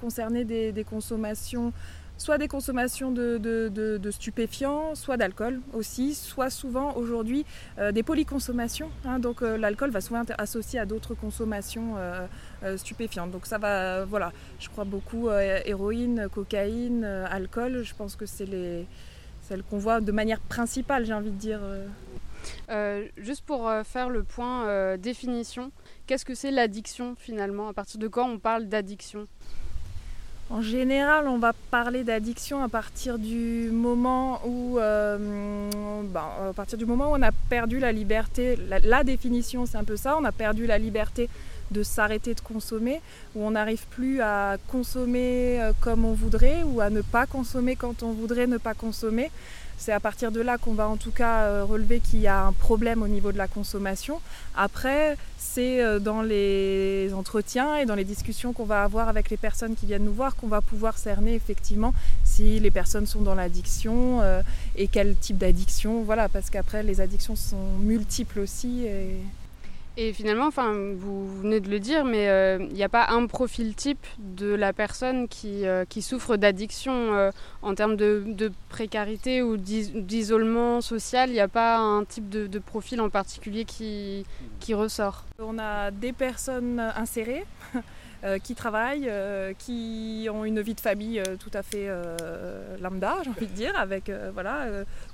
concerner 0.00 0.44
des, 0.44 0.84
consommations 0.88 1.72
soit 2.16 2.38
des 2.38 2.46
consommations 2.46 3.10
de, 3.10 4.10
stupéfiants, 4.10 4.94
soit 4.94 5.16
d'alcool 5.16 5.60
aussi, 5.72 6.14
soit 6.14 6.48
souvent 6.48 6.94
aujourd'hui 6.94 7.44
des 7.92 8.02
polyconsommations. 8.04 8.90
Hein. 9.04 9.18
donc 9.18 9.40
l'alcool 9.40 9.90
va 9.90 10.00
souvent 10.00 10.22
être 10.22 10.34
associé 10.38 10.78
à 10.78 10.86
d'autres 10.86 11.14
consommations 11.14 11.96
stupéfiantes. 12.76 13.32
Donc 13.32 13.46
ça 13.46 13.58
va, 13.58 14.04
voilà, 14.04 14.32
je 14.60 14.68
crois 14.68 14.84
beaucoup 14.84 15.28
héroïne, 15.30 16.28
cocaïne, 16.32 17.04
alcool. 17.04 17.82
Je 17.82 17.94
pense 17.94 18.14
que 18.14 18.26
c'est 18.26 18.46
les 18.46 18.86
celle 19.48 19.62
qu'on 19.62 19.78
voit 19.78 20.00
de 20.00 20.12
manière 20.12 20.40
principale, 20.40 21.04
j'ai 21.04 21.14
envie 21.14 21.30
de 21.30 21.38
dire. 21.38 21.60
Euh. 21.62 21.86
Euh, 22.70 23.06
juste 23.16 23.42
pour 23.42 23.68
euh, 23.68 23.84
faire 23.84 24.10
le 24.10 24.22
point 24.22 24.96
définition, 24.98 25.70
qu'est-ce 26.06 26.24
que 26.24 26.34
c'est 26.34 26.50
l'addiction 26.50 27.14
finalement? 27.18 27.68
À 27.68 27.72
partir 27.72 27.98
de 27.98 28.08
quand 28.08 28.28
on 28.28 28.38
parle 28.38 28.66
d'addiction? 28.66 29.26
En 30.50 30.60
général, 30.60 31.26
on 31.26 31.38
va 31.38 31.54
parler 31.70 32.04
d'addiction 32.04 32.62
à 32.62 32.68
partir 32.68 33.18
du 33.18 33.70
moment 33.72 34.42
où, 34.46 34.74
ben, 34.76 36.20
à 36.50 36.52
partir 36.54 36.76
du 36.76 36.84
moment 36.84 37.12
où 37.12 37.14
on 37.14 37.22
a 37.22 37.32
perdu 37.32 37.78
la 37.78 37.92
liberté. 37.92 38.58
la 38.68 39.04
définition, 39.04 39.64
c'est 39.64 39.78
un 39.78 39.84
peu 39.84 39.96
ça. 39.96 40.18
On 40.20 40.24
a 40.24 40.32
perdu 40.32 40.66
la 40.66 40.76
liberté 40.76 41.30
de 41.74 41.82
s'arrêter 41.82 42.34
de 42.34 42.40
consommer, 42.40 43.02
où 43.34 43.44
on 43.44 43.50
n'arrive 43.50 43.86
plus 43.88 44.22
à 44.22 44.56
consommer 44.68 45.60
euh, 45.60 45.72
comme 45.80 46.04
on 46.04 46.14
voudrait 46.14 46.62
ou 46.64 46.80
à 46.80 46.88
ne 46.88 47.02
pas 47.02 47.26
consommer 47.26 47.76
quand 47.76 48.02
on 48.02 48.12
voudrait 48.12 48.46
ne 48.46 48.58
pas 48.58 48.74
consommer. 48.74 49.30
C'est 49.76 49.92
à 49.92 49.98
partir 49.98 50.30
de 50.30 50.40
là 50.40 50.56
qu'on 50.56 50.74
va 50.74 50.88
en 50.88 50.96
tout 50.96 51.10
cas 51.10 51.42
euh, 51.42 51.64
relever 51.64 51.98
qu'il 51.98 52.20
y 52.20 52.28
a 52.28 52.44
un 52.44 52.52
problème 52.52 53.02
au 53.02 53.08
niveau 53.08 53.32
de 53.32 53.38
la 53.38 53.48
consommation. 53.48 54.20
Après, 54.56 55.16
c'est 55.36 55.82
euh, 55.82 55.98
dans 55.98 56.22
les 56.22 57.10
entretiens 57.12 57.76
et 57.78 57.84
dans 57.84 57.96
les 57.96 58.04
discussions 58.04 58.52
qu'on 58.52 58.64
va 58.64 58.84
avoir 58.84 59.08
avec 59.08 59.30
les 59.30 59.36
personnes 59.36 59.74
qui 59.74 59.86
viennent 59.86 60.04
nous 60.04 60.14
voir 60.14 60.36
qu'on 60.36 60.46
va 60.46 60.60
pouvoir 60.60 60.96
cerner 60.96 61.34
effectivement 61.34 61.92
si 62.22 62.60
les 62.60 62.70
personnes 62.70 63.06
sont 63.06 63.22
dans 63.22 63.34
l'addiction 63.34 64.22
et 64.76 64.86
quel 64.88 65.16
type 65.16 65.38
d'addiction. 65.38 66.02
Voilà, 66.04 66.28
parce 66.28 66.50
qu'après 66.50 66.82
les 66.84 67.00
addictions 67.00 67.36
sont 67.36 67.78
multiples 67.80 68.40
aussi. 68.40 68.86
Et 69.96 70.12
finalement, 70.12 70.48
enfin, 70.48 70.72
vous 70.96 71.40
venez 71.40 71.60
de 71.60 71.70
le 71.70 71.78
dire, 71.78 72.04
mais 72.04 72.28
euh, 72.28 72.58
il 72.58 72.74
n'y 72.74 72.82
a 72.82 72.88
pas 72.88 73.06
un 73.10 73.28
profil 73.28 73.76
type 73.76 74.04
de 74.18 74.52
la 74.52 74.72
personne 74.72 75.28
qui, 75.28 75.66
euh, 75.66 75.84
qui 75.84 76.02
souffre 76.02 76.36
d'addiction 76.36 76.92
euh, 77.14 77.30
en 77.62 77.76
termes 77.76 77.94
de, 77.94 78.24
de, 78.26 78.50
précarité 78.68 79.40
ou 79.40 79.56
d'isolement 79.56 80.80
social? 80.80 81.30
Il 81.30 81.34
n'y 81.34 81.40
a 81.40 81.46
pas 81.46 81.78
un 81.78 82.04
type 82.04 82.28
de, 82.28 82.48
de, 82.48 82.58
profil 82.58 83.00
en 83.00 83.08
particulier 83.08 83.64
qui, 83.64 84.26
qui 84.58 84.74
ressort? 84.74 85.26
On 85.38 85.60
a 85.60 85.92
des 85.92 86.12
personnes 86.12 86.80
insérées. 86.80 87.44
qui 88.42 88.54
travaillent, 88.54 89.12
qui 89.58 90.28
ont 90.32 90.46
une 90.46 90.62
vie 90.62 90.72
de 90.72 90.80
famille 90.80 91.22
tout 91.38 91.50
à 91.52 91.62
fait 91.62 91.90
lambda, 92.80 93.16
j'ai 93.22 93.28
envie 93.28 93.46
de 93.46 93.52
dire, 93.52 93.78
avec 93.78 94.10
voilà, 94.32 94.66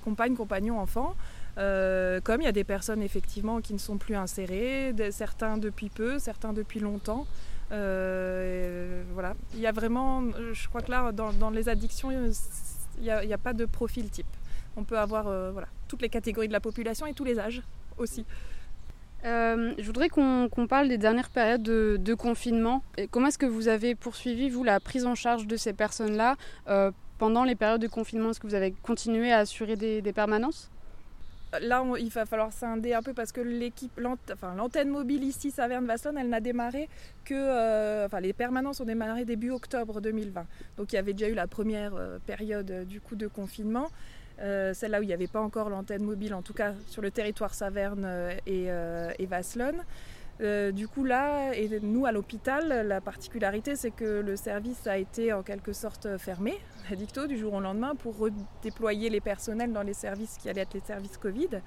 compagne, 0.05 0.37
compagnon, 0.37 0.79
enfant. 0.79 1.17
Euh, 1.59 2.21
comme 2.21 2.41
il 2.41 2.45
y 2.45 2.49
a 2.49 2.53
des 2.53 2.65
personnes 2.65 3.03
effectivement 3.03 3.61
qui 3.61 3.73
ne 3.73 3.79
sont 3.79 3.99
plus 3.99 4.15
insérées, 4.15 4.95
certains 5.11 5.59
depuis 5.59 5.89
peu, 5.89 6.19
certains 6.19 6.53
depuis 6.53 6.81
longtemps. 6.81 7.27
Euh, 7.73 9.03
voilà. 9.13 9.35
Il 9.55 9.61
y 9.61 9.67
a 9.67 9.73
vraiment, 9.73 10.23
je 10.53 10.69
crois 10.69 10.81
que 10.81 10.91
là, 10.91 11.13
dans, 11.13 11.51
les 11.51 11.69
addictions, 11.69 12.11
il 12.11 13.03
n'y 13.03 13.11
a, 13.11 13.39
pas 13.39 13.53
de 13.53 13.65
profil 13.65 14.11
type. 14.11 14.27
On 14.77 14.85
peut 14.85 14.99
avoir 14.99 15.29
euh, 15.29 15.51
voilà, 15.51 15.69
toutes 15.89 16.03
les 16.03 16.09
catégories 16.09 16.49
de 16.49 16.53
la 16.53 16.61
population 16.61 17.07
et 17.07 17.13
tous 17.13 17.25
les 17.25 17.39
âges 17.39 17.63
aussi. 17.99 18.25
je 19.25 19.85
voudrais 19.85 20.09
qu'on 20.09 20.49
parle 20.69 20.89
des 20.89 20.99
dernières 20.99 21.29
périodes 21.29 21.63
de, 21.63 22.15
confinement. 22.15 22.83
comment 23.11 23.27
est-ce 23.27 23.39
que 23.39 23.47
vous 23.47 23.69
avez 23.69 23.95
poursuivi, 23.95 24.49
vous, 24.49 24.65
la 24.65 24.81
prise 24.81 25.05
en 25.05 25.15
charge 25.15 25.47
de 25.47 25.57
ces 25.57 25.73
personnes-là 25.73 26.37
pendant 27.19 27.45
les 27.45 27.57
périodes 27.57 27.83
de 27.83 27.89
confinement? 27.89 28.31
Est-ce 28.31 28.41
que 28.41 28.47
vous 28.47 28.55
avez 28.55 28.73
continué 28.83 29.33
à 29.33 29.39
assurer 29.39 29.77
des 29.77 30.13
permanences? 30.15 30.71
Là, 31.61 31.85
il 31.99 32.11
va 32.11 32.27
falloir 32.27 32.53
scinder 32.53 32.95
un 32.95 33.03
peu 33.03 33.13
parce 33.13 33.33
que 33.33 33.41
l'équipe, 33.41 33.99
l'antenne 34.57 34.89
mobile 34.89 35.25
ici, 35.25 35.51
Saverne-Vasselonne, 35.51 36.19
elle 36.19 36.29
n'a 36.29 36.41
démarré 36.41 36.89
que, 37.25 37.35
euh, 37.35 38.07
enfin, 38.07 38.21
les 38.21 38.33
permanences 38.33 38.81
ont 38.81 38.85
démarré 38.85 39.25
début 39.25 39.51
octobre 39.51 40.01
2020. 40.01 40.47
Donc 40.77 40.93
il 40.93 40.97
y 40.97 40.99
avait 40.99 41.13
déjà 41.13 41.29
eu 41.31 41.35
la 41.35 41.47
première 41.47 41.95
euh, 41.95 42.19
période 42.25 42.71
euh, 42.71 42.85
du 42.85 43.01
coup 43.01 43.17
de 43.17 43.27
confinement. 43.27 43.89
celle-là 44.39 45.01
où 45.01 45.03
il 45.03 45.07
n'y 45.07 45.13
avait 45.13 45.27
pas 45.27 45.41
encore 45.41 45.69
l'antenne 45.69 46.03
mobile, 46.03 46.35
en 46.35 46.43
tout 46.43 46.55
cas 46.55 46.73
sur 46.87 47.03
le 47.03 47.11
territoire 47.11 47.53
Saverne 47.53 48.09
et, 48.47 48.69
et. 49.19 49.29
Euh, 50.41 50.73
du 50.73 50.89
coup 50.89 51.05
là, 51.05 51.53
et 51.53 51.69
nous 51.83 52.07
à 52.07 52.13
l'hôpital, 52.13 52.87
la 52.87 53.01
particularité 53.01 53.77
c'est 53.77 53.91
que 53.91 54.21
le 54.21 54.37
service 54.37 54.87
a 54.87 54.97
été 54.97 55.33
en 55.33 55.43
quelque 55.43 55.73
sorte 55.73 56.17
fermé, 56.17 56.59
dicto, 56.97 57.27
du 57.27 57.37
jour 57.37 57.55
au 57.55 57.61
lendemain, 57.61 57.95
pour 57.95 58.17
redéployer 58.17 59.11
les 59.11 59.21
personnels 59.21 59.73
dans 59.73 59.83
les 59.83 59.95
services 59.95 60.39
qui 60.39 60.49
allaient 60.49 60.63
être 60.63 60.75
les 60.75 60.81
services 60.81 61.19
Covid. 61.19 61.61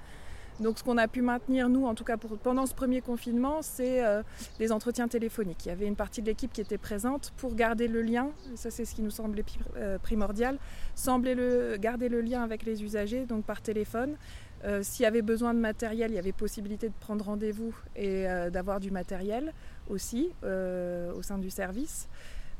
Donc 0.60 0.78
ce 0.78 0.84
qu'on 0.84 0.98
a 0.98 1.08
pu 1.08 1.20
maintenir, 1.20 1.68
nous, 1.68 1.86
en 1.86 1.94
tout 1.94 2.04
cas 2.04 2.16
pendant 2.16 2.66
ce 2.66 2.74
premier 2.74 3.00
confinement, 3.00 3.60
c'est 3.60 4.04
euh, 4.04 4.22
les 4.60 4.70
entretiens 4.70 5.08
téléphoniques. 5.08 5.66
Il 5.66 5.68
y 5.68 5.72
avait 5.72 5.86
une 5.86 5.96
partie 5.96 6.22
de 6.22 6.26
l'équipe 6.26 6.52
qui 6.52 6.60
était 6.60 6.78
présente 6.78 7.32
pour 7.36 7.54
garder 7.54 7.88
le 7.88 8.02
lien, 8.02 8.30
ça 8.54 8.70
c'est 8.70 8.84
ce 8.84 8.94
qui 8.94 9.02
nous 9.02 9.10
semblait 9.10 9.44
euh, 9.76 9.98
primordial, 9.98 10.58
sembler 10.94 11.34
le, 11.34 11.76
garder 11.76 12.08
le 12.08 12.20
lien 12.20 12.42
avec 12.42 12.64
les 12.64 12.84
usagers, 12.84 13.26
donc 13.26 13.44
par 13.44 13.62
téléphone, 13.62 14.16
euh, 14.64 14.82
s'il 14.82 15.02
y 15.02 15.06
avait 15.06 15.22
besoin 15.22 15.52
de 15.52 15.58
matériel, 15.58 16.10
il 16.10 16.14
y 16.14 16.18
avait 16.18 16.32
possibilité 16.32 16.88
de 16.88 16.94
prendre 16.98 17.24
rendez-vous 17.24 17.74
et 17.96 18.26
euh, 18.28 18.48
d'avoir 18.48 18.80
du 18.80 18.90
matériel 18.90 19.52
aussi 19.90 20.30
euh, 20.42 21.12
au 21.12 21.22
sein 21.22 21.38
du 21.38 21.50
service. 21.50 22.08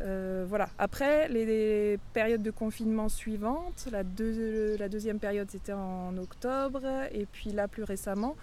voilà. 0.00 0.68
Après, 0.78 1.28
les, 1.28 1.98
périodes 2.12 2.42
de 2.42 2.50
confinement 2.50 3.08
suivantes, 3.08 3.88
la, 3.90 4.02
la 4.02 4.88
deuxième 4.88 5.18
période 5.18 5.50
c'était 5.50 5.72
en 5.72 6.16
octobre 6.18 6.82
et 7.10 7.26
puis 7.26 7.50
là 7.52 7.68
plus 7.68 7.84
récemment, 7.84 8.36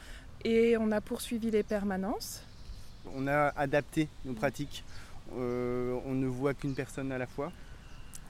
et 0.44 0.76
on 0.78 0.92
a 0.92 1.02
poursuivi 1.02 1.52
les 1.52 1.64
permanences. 1.64 2.44
On 3.16 3.28
a 3.28 3.50
adapté 3.56 4.08
nos 4.26 4.34
pratiques. 4.34 4.84
on 5.36 6.14
ne 6.16 6.28
voit 6.28 6.56
qu'une 6.56 6.74
personne 6.74 7.12
à 7.12 7.20
la 7.20 7.28
fois, 7.28 7.52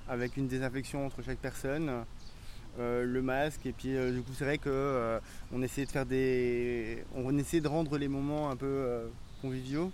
avec 0.09 0.35
une 0.35 0.47
désinfection 0.47 1.05
entre 1.05 1.21
chaque 1.21 1.39
personne. 1.39 2.03
Euh, 2.79 3.05
le 3.05 3.21
masque. 3.21 3.65
Et 3.65 3.73
puis 3.73 3.95
euh, 3.97 4.11
du 4.11 4.21
coup 4.21 4.31
c'est 4.33 4.45
vrai 4.45 4.57
que 4.57 4.69
euh, 4.69 5.19
on 5.51 5.61
essaie 5.61 5.85
de 5.85 5.91
faire 5.91 6.05
des 6.05 7.03
on 7.13 7.37
essaie 7.37 7.59
de 7.59 7.67
rendre 7.67 7.97
les 7.97 8.07
moments 8.07 8.49
un 8.49 8.55
peu 8.55 9.01
conviviaux 9.41 9.91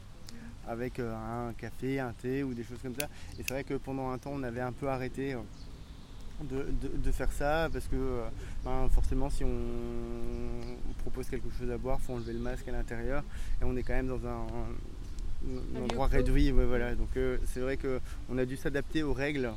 avec 0.68 1.00
un 1.00 1.54
café, 1.58 2.00
un 2.00 2.14
thé 2.14 2.44
ou 2.44 2.54
des 2.54 2.64
choses 2.64 2.80
comme 2.84 2.96
ça. 2.96 3.08
Et 3.40 3.44
c'est 3.44 3.54
vrai 3.54 3.64
que 3.64 3.74
pendant 3.76 4.12
un 4.12 4.18
temps 4.20 4.32
on 4.34 4.44
avait 4.44 4.62
un 4.62 4.72
peu 4.72 4.90
arrêté 4.90 5.36
de, 6.44 7.12
faire 7.12 7.32
ça 7.32 7.68
parce 7.74 7.88
que 7.88 8.22
ben, 8.64 8.88
forcément 8.90 9.32
si 9.32 9.44
on, 9.44 10.98
propose 11.00 11.28
quelque 11.30 11.50
chose 11.58 11.72
à 11.72 11.78
boire 11.80 12.00
faut 12.00 12.14
enlever 12.14 12.34
le 12.34 12.40
masque 12.40 12.68
à 12.68 12.72
l'intérieur. 12.72 13.24
Et 13.60 13.64
on 13.64 13.76
est 13.76 13.82
quand 13.82 13.94
même 13.94 14.08
dans 14.08 14.24
un, 14.28 15.82
endroit 15.82 16.08
réduit 16.08 16.52
voilà. 16.52 16.94
Donc 16.94 17.10
c'est 17.46 17.60
vrai 17.60 17.78
qu'on 17.78 18.38
a 18.38 18.46
dû 18.46 18.56
s'adapter 18.56 19.02
aux 19.02 19.14
règles 19.14 19.52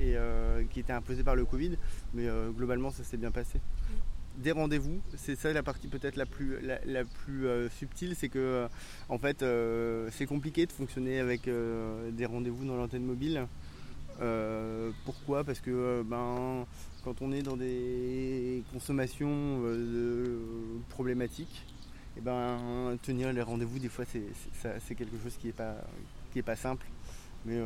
et 0.00 0.16
euh, 0.16 0.62
qui 0.70 0.80
était 0.80 0.92
imposé 0.92 1.22
par 1.22 1.36
le 1.36 1.44
Covid. 1.44 1.76
Mais 2.14 2.28
euh, 2.28 2.50
globalement, 2.50 2.90
ça 2.90 3.04
s'est 3.04 3.16
bien 3.16 3.30
passé. 3.30 3.60
Des 4.36 4.52
rendez-vous, 4.52 5.00
c'est 5.16 5.36
ça 5.36 5.52
la 5.52 5.62
partie 5.62 5.88
peut-être 5.88 6.16
la 6.16 6.24
plus, 6.24 6.58
la, 6.62 7.04
plus 7.04 7.46
euh, 7.46 7.68
subtile, 7.68 8.14
c'est 8.16 8.30
que 8.30 8.66
en 9.10 9.18
fait 9.18 9.44
c'est 10.10 10.24
compliqué 10.24 10.64
de 10.64 10.72
fonctionner 10.72 11.18
avec 11.18 11.50
des 12.12 12.26
rendez-vous 12.26 12.64
dans 12.64 12.76
l'antenne 12.76 13.04
mobile. 13.04 13.46
pourquoi? 15.04 15.44
Parce 15.44 15.60
que 15.60 16.02
ben, 16.06 16.66
quand 17.04 17.20
on 17.20 17.30
est 17.30 17.42
dans 17.42 17.58
des 17.58 18.62
consommations 18.72 19.60
problématiques, 20.88 21.66
et 22.14 22.18
eh 22.18 22.20
ben, 22.22 22.96
tenir 23.02 23.34
les 23.34 23.42
rendez-vous, 23.42 23.78
des 23.78 23.88
fois, 23.88 24.06
c'est 24.06 24.94
quelque 24.94 25.18
chose 25.22 25.36
qui 25.38 25.48
n'est 25.48 25.52
pas, 25.52 25.76
pas 26.44 26.56
simple, 26.56 26.86
mais 27.44 27.60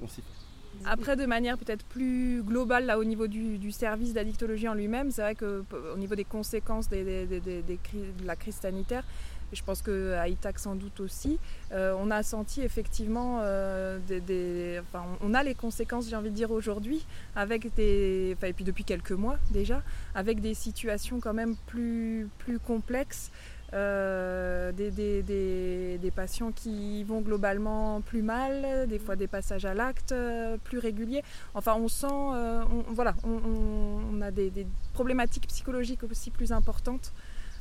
on 0.00 0.06
s'y 0.06 0.20
fait. 0.20 0.43
Après, 0.84 1.16
de 1.16 1.26
manière 1.26 1.56
peut-être 1.58 1.84
plus 1.84 2.42
globale, 2.42 2.86
là, 2.86 2.98
au 2.98 3.04
niveau 3.04 3.26
du, 3.26 3.72
service 3.72 4.12
d'addictologie 4.12 4.68
en 4.68 4.74
lui-même, 4.74 5.10
c'est 5.10 5.22
vrai 5.22 5.34
qu'au 5.34 5.96
niveau 5.96 6.14
des 6.14 6.24
conséquences 6.24 6.88
de 6.88 8.26
la 8.26 8.36
crise 8.36 8.56
sanitaire, 8.56 9.04
je 9.52 9.62
pense 9.62 9.82
qu'à 9.82 10.28
ITAC 10.28 10.58
sans 10.58 10.74
doute 10.74 11.00
aussi, 11.00 11.38
euh, 11.72 11.94
on 11.98 12.10
a 12.10 12.22
senti 12.22 12.62
effectivement 12.62 13.40
euh, 13.42 13.98
des, 14.08 14.80
enfin, 14.80 15.04
on 15.20 15.34
a 15.34 15.42
les 15.42 15.54
conséquences, 15.54 16.08
j'ai 16.08 16.16
envie 16.16 16.30
de 16.30 16.34
dire 16.34 16.50
aujourd'hui, 16.50 17.06
avec 17.36 17.74
des, 17.74 18.34
enfin, 18.36 18.48
et 18.48 18.52
puis 18.52 18.64
depuis 18.64 18.84
quelques 18.84 19.12
mois 19.12 19.36
déjà, 19.50 19.82
avec 20.14 20.40
des 20.40 20.54
situations 20.54 21.20
quand 21.20 21.34
même 21.34 21.56
plus, 21.66 22.28
plus 22.38 22.58
complexes. 22.58 23.30
Euh, 23.74 24.70
des, 24.70 24.90
des, 24.92 26.10
patients 26.14 26.52
qui 26.52 27.02
vont 27.02 27.20
globalement 27.20 28.00
plus 28.02 28.22
mal, 28.22 28.86
des 28.86 29.00
fois 29.00 29.16
des 29.16 29.26
passages 29.26 29.64
à 29.64 29.74
l'acte 29.74 30.12
euh, 30.12 30.56
plus 30.62 30.78
réguliers. 30.78 31.24
Enfin, 31.54 31.74
on 31.74 31.88
sent, 31.88 32.06
euh, 32.06 32.62
voilà, 32.88 33.16
on, 33.24 34.20
a 34.20 34.30
des, 34.30 34.66
problématiques 34.92 35.48
psychologiques 35.48 36.04
aussi 36.04 36.30
plus 36.30 36.52
importantes 36.52 37.12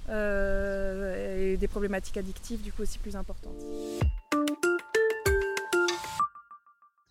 et 0.07 1.57
des 1.57 1.67
problématiques 1.67 2.17
addictives 2.17 2.61
du 2.61 2.71
coup 2.71 2.83
aussi 2.83 2.99
plus 2.99 3.15
importantes. 3.15 3.55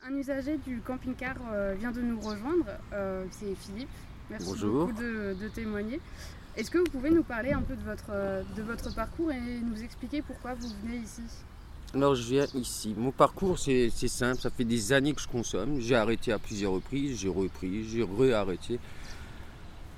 Un 0.06 0.16
usager 0.16 0.58
du 0.58 0.80
camping-car 0.80 1.36
vient 1.78 1.90
de 1.90 2.02
nous 2.02 2.20
rejoindre, 2.20 2.66
c'est 3.30 3.54
Philippe. 3.56 3.88
Merci 4.30 4.54
beaucoup 4.64 4.92
de, 4.92 5.34
de 5.40 5.48
témoigner. 5.48 6.00
Est-ce 6.54 6.70
que 6.70 6.78
vous 6.78 6.90
pouvez 6.90 7.10
nous 7.10 7.22
parler 7.22 7.52
un 7.52 7.62
peu 7.62 7.74
de 7.74 7.82
votre, 7.82 8.10
euh, 8.10 8.42
de 8.56 8.62
votre 8.62 8.94
parcours 8.94 9.32
et 9.32 9.40
nous 9.40 9.82
expliquer 9.82 10.20
pourquoi 10.20 10.52
vous 10.52 10.68
venez 10.84 10.98
ici? 10.98 11.22
Alors 11.94 12.14
je 12.14 12.22
viens 12.22 12.46
ici. 12.54 12.94
Mon 12.96 13.10
parcours 13.10 13.58
c'est 13.58 13.90
simple, 13.90 14.40
ça 14.40 14.50
fait 14.50 14.64
des 14.64 14.92
années 14.92 15.14
que 15.14 15.20
je 15.20 15.28
consomme. 15.28 15.80
J'ai 15.80 15.96
arrêté 15.96 16.30
à 16.30 16.38
plusieurs 16.38 16.72
reprises, 16.72 17.18
j'ai 17.20 17.28
repris, 17.28 17.88
j'ai 17.88 18.02
re-arrêté. 18.02 18.78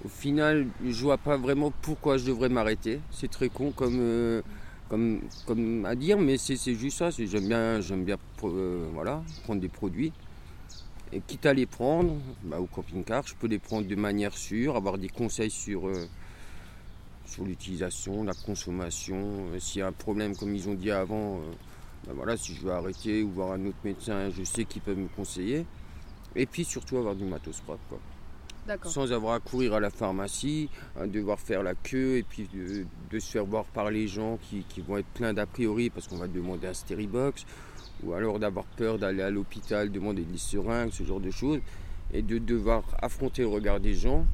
Au 0.05 0.09
final, 0.09 0.67
je 0.87 1.03
vois 1.03 1.19
pas 1.19 1.37
vraiment 1.37 1.73
pourquoi 1.83 2.19
je 2.19 2.27
devrais 2.27 2.49
m'arrêter. 2.49 3.01
C'est 3.11 3.31
très 3.31 3.49
con 3.49 3.73
comme, 3.73 3.99
euh, 3.99 4.43
comme, 4.89 5.23
comme 5.47 5.85
à 5.87 5.95
dire, 5.95 6.19
mais 6.19 6.37
c'est 6.37 6.75
juste 6.75 6.99
ça. 6.99 7.11
J'aime 7.11 7.49
bien, 7.49 7.81
bien 7.81 8.17
euh, 8.45 8.87
voilà, 8.93 9.23
prendre 9.45 9.61
des 9.61 9.69
produits. 9.69 10.13
Et 11.13 11.21
quitte 11.21 11.47
à 11.47 11.55
les 11.55 11.67
prendre, 11.67 12.17
bah, 12.43 12.61
au 12.61 12.67
camping-car, 12.67 13.27
je 13.27 13.35
peux 13.35 13.47
les 13.47 13.59
prendre 13.59 13.87
de 13.87 13.95
manière 13.97 14.37
sûre, 14.37 14.77
avoir 14.77 14.99
des 14.99 15.09
conseils 15.09 15.51
sur, 15.51 15.89
sur 17.27 17.45
l'utilisation, 17.45 18.25
la 18.25 18.35
consommation. 18.35 19.49
Euh, 19.53 19.59
s'il 19.59 19.81
y 19.81 19.83
a 19.83 19.87
un 19.87 19.93
problème, 19.93 20.37
comme 20.37 20.55
ils 20.55 20.69
ont 20.69 20.75
dit 20.75 20.91
avant, 20.91 21.37
euh, 21.37 21.41
ben 22.07 22.13
voilà, 22.15 22.37
si 22.37 22.55
je 22.55 22.63
veux 22.63 22.73
arrêter 22.73 23.23
ou 23.23 23.31
voir 23.31 23.53
un 23.53 23.67
autre 23.67 23.79
médecin, 23.85 24.31
je 24.31 24.45
sais 24.45 24.65
qu'ils 24.65 24.83
peuvent 24.83 24.99
me 24.99 25.09
conseiller. 25.09 25.67
Et 26.37 26.47
puis 26.47 26.65
surtout 26.65 26.99
avoir 26.99 27.15
du 27.15 27.25
matos 27.25 27.61
propre. 27.61 27.83
Quoi. 27.89 27.99
Sans 28.85 29.13
avoir 29.13 29.35
à 29.35 29.41
courir 29.41 29.75
à 29.75 29.81
la 29.81 29.91
pharmacie, 29.91 30.71
à 30.99 31.07
devoir 31.07 31.39
faire 31.39 31.63
la 31.63 31.75
queue 31.75 32.17
et 32.17 32.23
puis 32.23 32.49
de, 32.53 33.19
se 33.19 33.31
faire 33.31 33.45
voir 33.45 33.65
par 33.67 33.91
les 33.91 34.09
gens 34.09 34.39
qui, 34.49 34.81
vont 34.81 34.97
être 34.97 35.07
pleins 35.09 35.35
d'a 35.35 35.47
priori 35.47 35.91
parce 35.91 36.09
qu'on 36.09 36.17
va 36.17 36.29
demander 36.29 36.67
un 36.67 36.75
Steribox 36.75 37.45
ou 38.03 38.15
alors 38.15 38.39
d'avoir 38.39 38.65
peur 38.65 38.99
d'aller 38.99 39.23
à 39.23 39.31
l'hôpital, 39.31 39.93
demander 39.93 40.23
des 40.23 40.39
seringues, 40.39 40.93
ce 40.93 41.05
genre 41.05 41.21
de 41.21 41.31
choses 41.31 41.61
et 42.13 42.23
de 42.23 42.39
devoir 42.39 42.85
affronter 43.03 43.43
le 43.43 43.49
regard 43.49 43.81
des 43.81 43.95
gens 43.95 44.27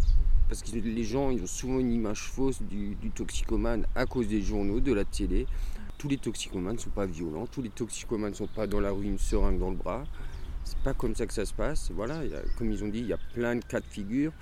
parce 0.50 0.62
que 0.62 0.76
les 0.76 1.04
gens 1.04 1.30
ils 1.30 1.40
ont 1.44 1.46
souvent 1.46 1.78
une 1.78 1.92
image 1.92 2.22
fausse 2.22 2.60
du, 2.60 2.96
toxicomane 3.14 3.86
à 3.94 4.04
cause 4.04 4.26
des 4.26 4.42
journaux, 4.42 4.80
de 4.80 4.92
la 4.92 5.04
télé. 5.04 5.46
Tous 5.96 6.08
les 6.08 6.18
toxicomanes 6.18 6.74
ne 6.74 6.80
sont 6.80 6.90
pas 6.90 7.06
violents, 7.06 7.46
tous 7.46 7.62
les 7.62 7.68
toxicomanes 7.68 8.30
ne 8.30 8.34
sont 8.34 8.48
pas 8.48 8.66
dans 8.66 8.80
la 8.80 8.90
rue 8.90 9.04
une 9.04 9.18
seringue 9.18 9.60
dans 9.60 9.70
le 9.70 9.76
bras. 9.76 10.02
C'est 10.64 10.78
pas 10.78 10.92
comme 10.92 11.14
ça 11.14 11.26
que 11.26 11.32
ça 11.32 11.46
se 11.46 11.54
passe. 11.54 11.92
Voilà, 11.94 12.20
comme 12.58 12.72
ils 12.72 12.82
ont 12.82 12.88
dit, 12.88 12.98
il 12.98 13.06
y 13.06 13.12
a 13.12 13.18
plein 13.32 13.54
de 13.54 13.64
cas 13.64 13.78
de 13.78 13.86
figure. 13.86 14.32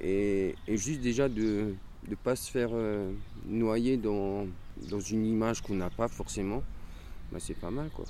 Et, 0.00 0.54
juste 0.66 1.02
déjà 1.02 1.28
de 1.28 1.74
ne 2.08 2.14
pas 2.14 2.34
se 2.34 2.50
faire 2.50 2.70
euh, 2.72 3.12
noyer 3.46 3.98
dans, 3.98 4.46
une 5.10 5.26
image 5.26 5.60
qu'on 5.60 5.74
n'a 5.74 5.90
pas 5.90 6.08
forcément, 6.08 6.62
bah 7.30 7.38
c'est 7.38 7.58
pas 7.58 7.70
mal 7.70 7.90
quoi. 7.90 8.06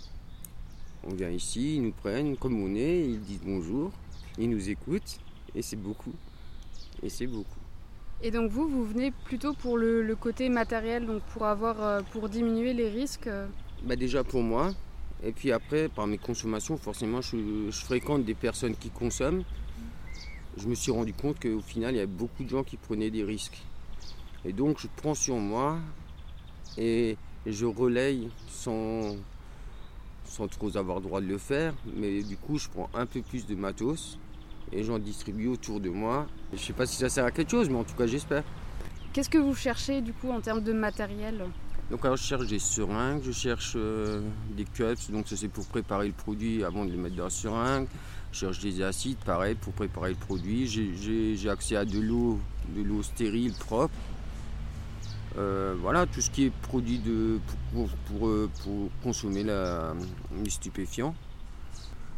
On 1.03 1.15
vient 1.15 1.31
ici, 1.31 1.77
ils 1.77 1.83
nous 1.83 1.93
prennent 1.93 2.37
comme 2.37 2.63
on 2.63 2.77
est, 2.77 3.01
ils 3.01 3.21
disent 3.21 3.41
bonjour, 3.45 3.91
ils 4.39 4.49
nous 4.49 4.69
écoutent 4.69 5.19
et 5.57 5.63
c'est 5.63 5.77
beaucoup 5.77 6.13
et 7.03 7.09
c'est 7.09 7.27
beaucoup. 7.27 7.61
Et 8.23 8.31
donc 8.31 8.51
vous, 8.51 8.69
vous 8.69 8.85
venez 8.85 9.13
plutôt 9.13 9.55
pour 9.55 9.79
le, 9.79 10.15
côté 10.17 10.49
matériel, 10.49 11.07
donc 11.07 11.23
pour 11.33 11.45
avoir, 11.47 11.83
euh, 11.83 12.01
pour 12.13 12.29
diminuer 12.29 12.73
les 12.73 12.89
risques 12.89 13.29
euh 13.29 13.47
bah 13.85 13.95
Déjà 13.95 14.25
pour 14.25 14.43
moi, 14.43 14.73
et 15.23 15.33
puis 15.33 15.53
après, 15.53 15.89
par 15.89 16.07
mes 16.07 16.19
consommations, 16.19 16.77
forcément, 16.77 17.21
je, 17.21 17.71
fréquente 17.71 18.25
des 18.25 18.35
personnes 18.35 18.77
qui 18.77 18.91
consomment. 18.91 19.45
Je 20.57 20.67
me 20.67 20.75
suis 20.75 20.91
rendu 20.91 21.13
compte 21.13 21.41
qu'au 21.41 21.61
final, 21.61 21.95
il 21.95 21.99
y 21.99 22.01
avait 22.01 22.07
beaucoup 22.07 22.45
de 22.45 22.49
gens 22.49 22.65
qui 22.65 22.77
prenaient 22.77 23.11
des 23.11 23.25
risques. 23.25 23.63
Et 24.45 24.53
donc, 24.53 24.79
je 24.81 24.87
prends 24.97 25.15
sur 25.15 25.37
moi 25.37 25.79
et, 26.77 27.17
je 27.47 27.65
relaye 27.65 28.29
sans, 28.49 29.17
sans 30.25 30.49
trop 30.49 30.77
avoir 30.77 30.99
le 30.99 31.05
droit 31.05 31.21
de 31.21 31.27
le 31.27 31.39
faire. 31.39 31.73
Mais 31.97 32.23
du 32.23 32.37
coup, 32.37 32.59
je 32.59 32.69
prends 32.69 32.91
un 32.95 33.07
peu 33.07 33.23
plus 33.23 33.47
de 33.47 33.55
matos 33.55 34.19
et 34.73 34.85
j'en 34.85 34.99
distribue 34.99 35.49
autour 35.49 35.81
de 35.81 35.91
moi. 35.91 36.27
Je 36.53 36.59
sais 36.59 36.73
pas 36.73 36.87
si 36.87 36.97
ça 36.97 37.09
sert 37.09 37.25
à 37.25 37.31
quelque 37.31 37.51
chose, 37.51 37.69
mais 37.69 37.79
en 37.79 37.85
tout 37.85 37.95
cas 37.95 38.07
j'espère. 38.07 38.45
Qu'est-ce 39.13 39.31
que 39.31 39.39
vous 39.39 39.55
cherchez 39.55 40.01
du 40.01 40.13
coup 40.13 40.31
en 40.31 40.41
termes 40.41 40.63
de 40.63 40.73
matériel 40.73 41.45
donc 41.91 42.05
alors 42.05 42.19
je 42.19 42.23
cherche 42.23 42.47
des 42.47 42.59
seringues, 42.59 43.23
je 43.25 43.33
cherche 43.33 43.73
euh, 43.75 44.21
des 44.55 44.65
cups, 44.65 45.11
donc 45.11 45.27
ça 45.27 45.37
c'est 45.37 45.49
pour 45.49 45.65
préparer 45.65 46.07
le 46.07 46.13
produit 46.13 46.63
avant 46.63 46.85
de 46.85 46.91
le 46.91 46.99
mettre 46.99 47.17
dans 47.17 47.25
la 47.25 47.31
seringue. 47.31 47.87
Je 48.31 48.41
cherche 48.41 48.59
des 48.59 48.83
acides, 48.83 49.17
pareil, 49.25 49.55
pour 49.55 49.73
préparer 49.73 50.11
le 50.11 50.17
produit. 50.17 50.67
J'ai 50.67 51.49
accès 51.49 51.77
à 51.77 51.87
de 51.87 51.99
l'eau, 51.99 52.39
de 52.77 52.83
l'eau 52.83 53.03
stérile, 53.03 53.55
propre. 53.55 53.95
Euh, 55.39 55.75
voilà, 55.81 56.05
tout 56.05 56.21
ce 56.21 56.31
qui 56.31 56.45
est 56.45 56.51
produit 56.51 56.99
de, 56.99 57.39
pour, 57.73 57.89
pour, 58.07 58.29
euh, 58.29 58.51
consommer 59.03 59.45
la, 59.45 59.95
les 60.45 60.51
stupéfiants. 60.51 61.15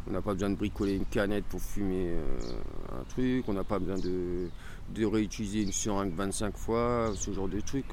On 0.07 0.11
n'a 0.11 0.21
pas 0.21 0.33
besoin 0.33 0.49
de 0.49 0.55
bricoler 0.55 0.95
une 0.95 1.05
canette 1.05 1.45
pour 1.45 1.61
fumer 1.61 2.09
euh, 2.09 2.99
un 2.99 3.03
truc, 3.09 3.45
on 3.47 3.53
n'a 3.53 3.63
pas 3.63 3.77
besoin 3.77 3.97
de, 3.97 5.05
réutiliser 5.05 5.61
une 5.61 5.71
seringue 5.71 6.13
25 6.13 6.57
fois, 6.57 7.13
ce 7.15 7.31
genre 7.31 7.47
de 7.47 7.59
truc. 7.61 7.85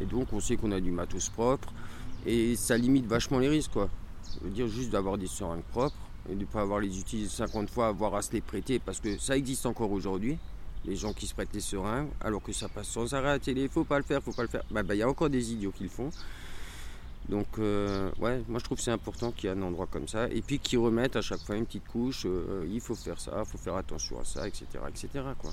Et 0.00 0.04
donc 0.04 0.32
on 0.32 0.40
sait 0.40 0.56
qu'on 0.56 0.72
a 0.72 0.80
du 0.80 0.90
matos 0.90 1.28
propre 1.28 1.72
et 2.26 2.56
ça 2.56 2.76
limite 2.76 3.06
vachement 3.06 3.38
les 3.38 3.48
risques. 3.48 3.72
Quoi. 3.72 3.88
Je 4.42 4.48
dire 4.48 4.68
juste 4.68 4.90
d'avoir 4.90 5.16
des 5.16 5.26
seringues 5.26 5.62
propres 5.62 5.96
et 6.28 6.34
de 6.34 6.40
ne 6.40 6.44
pas 6.44 6.62
avoir 6.62 6.80
les 6.80 6.98
utiliser 6.98 7.28
50 7.28 7.70
fois, 7.70 7.88
avoir 7.88 8.14
à 8.14 8.22
se 8.22 8.32
les 8.32 8.40
prêter 8.40 8.78
parce 8.78 9.00
que 9.00 9.16
ça 9.18 9.36
existe 9.36 9.66
encore 9.66 9.92
aujourd'hui. 9.92 10.38
Les 10.86 10.96
gens 10.96 11.12
qui 11.12 11.26
se 11.26 11.34
prêtent 11.34 11.52
les 11.52 11.60
seringues 11.60 12.08
alors 12.20 12.42
que 12.42 12.52
ça 12.52 12.68
passe 12.68 12.88
sans 12.88 13.12
arrêt 13.14 13.28
à 13.28 13.32
la 13.32 13.38
télé, 13.38 13.68
faut 13.68 13.84
pas 13.84 13.98
le 13.98 14.04
faire, 14.04 14.22
faut 14.22 14.32
pas 14.32 14.42
le 14.42 14.48
faire. 14.48 14.62
Bah, 14.70 14.82
bah, 14.82 14.94
il 14.94 14.98
y 14.98 15.02
a 15.02 15.08
encore 15.08 15.30
des 15.30 15.52
idiots 15.52 15.72
qui 15.72 15.84
le 15.84 15.90
font. 15.90 16.10
Donc, 17.30 17.46
euh, 17.60 18.10
ouais, 18.18 18.42
moi 18.48 18.58
je 18.58 18.64
trouve 18.64 18.80
c'est 18.80 18.90
important 18.90 19.30
qu'il 19.30 19.48
y 19.48 19.52
ait 19.52 19.56
un 19.56 19.62
endroit 19.62 19.86
comme 19.86 20.08
ça. 20.08 20.26
Et 20.30 20.42
puis 20.42 20.58
qu'ils 20.58 20.80
remettent 20.80 21.14
à 21.14 21.22
chaque 21.22 21.38
fois 21.40 21.54
une 21.54 21.64
petite 21.64 21.86
couche, 21.86 22.26
euh, 22.26 22.66
il 22.68 22.80
faut 22.80 22.96
faire 22.96 23.20
ça, 23.20 23.32
il 23.38 23.48
faut 23.48 23.56
faire 23.56 23.76
attention 23.76 24.18
à 24.18 24.24
ça, 24.24 24.48
etc. 24.48 24.66
etc. 24.88 25.08
Quoi. 25.38 25.52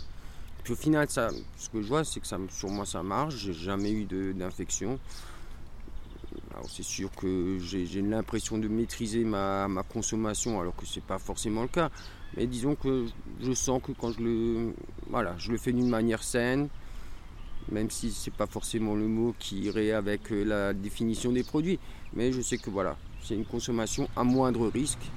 Puis 0.63 0.73
au 0.73 0.75
final, 0.75 1.07
ça, 1.07 1.29
ce 1.55 1.69
que 1.69 1.83
je 1.83 1.87
vois, 1.87 2.03
c'est 2.03 2.19
que 2.19 2.27
sur 2.49 2.69
moi 2.69 2.87
ça 2.87 3.03
marche, 3.03 3.35
j'ai 3.35 3.53
jamais 3.53 3.91
eu 3.91 4.05
d'infection. 4.33 4.97
Alors 6.51 6.67
c'est 6.67 6.83
sûr 6.83 7.11
que 7.11 7.59
j'ai 7.59 8.01
l'impression 8.01 8.57
de 8.57 8.67
maîtriser 8.67 9.23
ma, 9.23 9.67
ma, 9.67 9.83
consommation 9.83 10.59
alors 10.59 10.75
que 10.75 10.87
c'est 10.87 11.03
pas 11.03 11.19
forcément 11.19 11.61
le 11.61 11.67
cas. 11.67 11.91
Mais 12.35 12.47
disons 12.47 12.73
que 12.73 13.05
je 13.39 13.53
sens 13.53 13.83
que 13.83 13.91
quand 13.91 14.13
je 14.13 14.21
le, 14.21 14.73
voilà, 15.11 15.35
je 15.37 15.51
le 15.51 15.59
fais 15.59 15.73
d'une 15.73 15.89
manière 15.89 16.23
saine, 16.23 16.69
même 17.71 17.89
si 17.89 18.11
ce 18.11 18.29
n'est 18.29 18.35
pas 18.35 18.47
forcément 18.47 18.95
le 18.95 19.07
mot 19.07 19.35
qui 19.39 19.61
irait 19.61 19.91
avec 19.91 20.31
euh, 20.31 20.43
la 20.43 20.73
définition 20.73 21.31
des 21.31 21.43
produits. 21.43 21.79
Mais 22.13 22.31
je 22.31 22.41
sais 22.41 22.57
que 22.57 22.69
voilà, 22.69 22.97
c'est 23.23 23.35
une 23.35 23.45
consommation 23.45 24.07
à 24.15 24.23
moindre 24.23 24.67
risque. 24.67 25.11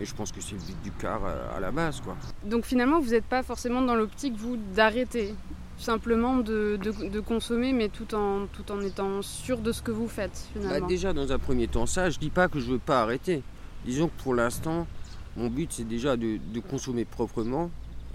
Et 0.00 0.04
je 0.04 0.14
pense 0.14 0.32
que 0.32 0.40
c'est 0.40 0.54
le 0.54 0.60
but 0.60 0.82
du 0.82 0.90
car 0.90 1.24
à 1.24 1.60
la 1.60 1.70
base. 1.70 2.00
Quoi. 2.00 2.16
Donc 2.44 2.64
finalement, 2.64 2.98
vous 2.98 3.10
n'êtes 3.10 3.24
pas 3.24 3.44
forcément 3.44 3.80
dans 3.80 3.94
l'optique, 3.94 4.34
vous, 4.36 4.56
d'arrêter 4.74 5.34
simplement 5.78 6.36
de, 6.36 6.78
consommer, 7.20 7.72
mais 7.72 7.88
tout 7.88 8.14
en, 8.14 8.46
tout 8.46 8.70
en 8.72 8.80
étant 8.80 9.22
sûr 9.22 9.58
de 9.58 9.72
ce 9.72 9.82
que 9.82 9.90
vous 9.90 10.08
faites 10.08 10.48
finalement. 10.52 10.80
Bah, 10.80 10.86
déjà, 10.86 11.12
dans 11.12 11.30
un 11.32 11.38
premier 11.38 11.68
temps, 11.68 11.86
ça, 11.86 12.10
je 12.10 12.16
ne 12.16 12.20
dis 12.20 12.30
pas 12.30 12.48
que 12.48 12.60
je 12.60 12.66
ne 12.66 12.72
veux 12.72 12.78
pas 12.78 13.02
arrêter. 13.02 13.42
Disons 13.84 14.08
que 14.08 14.22
pour 14.22 14.34
l'instant, 14.34 14.86
mon 15.36 15.48
but, 15.48 15.72
c'est 15.72 15.86
déjà 15.86 16.16
de, 16.16 16.38
consommer 16.68 17.04
proprement 17.04 17.70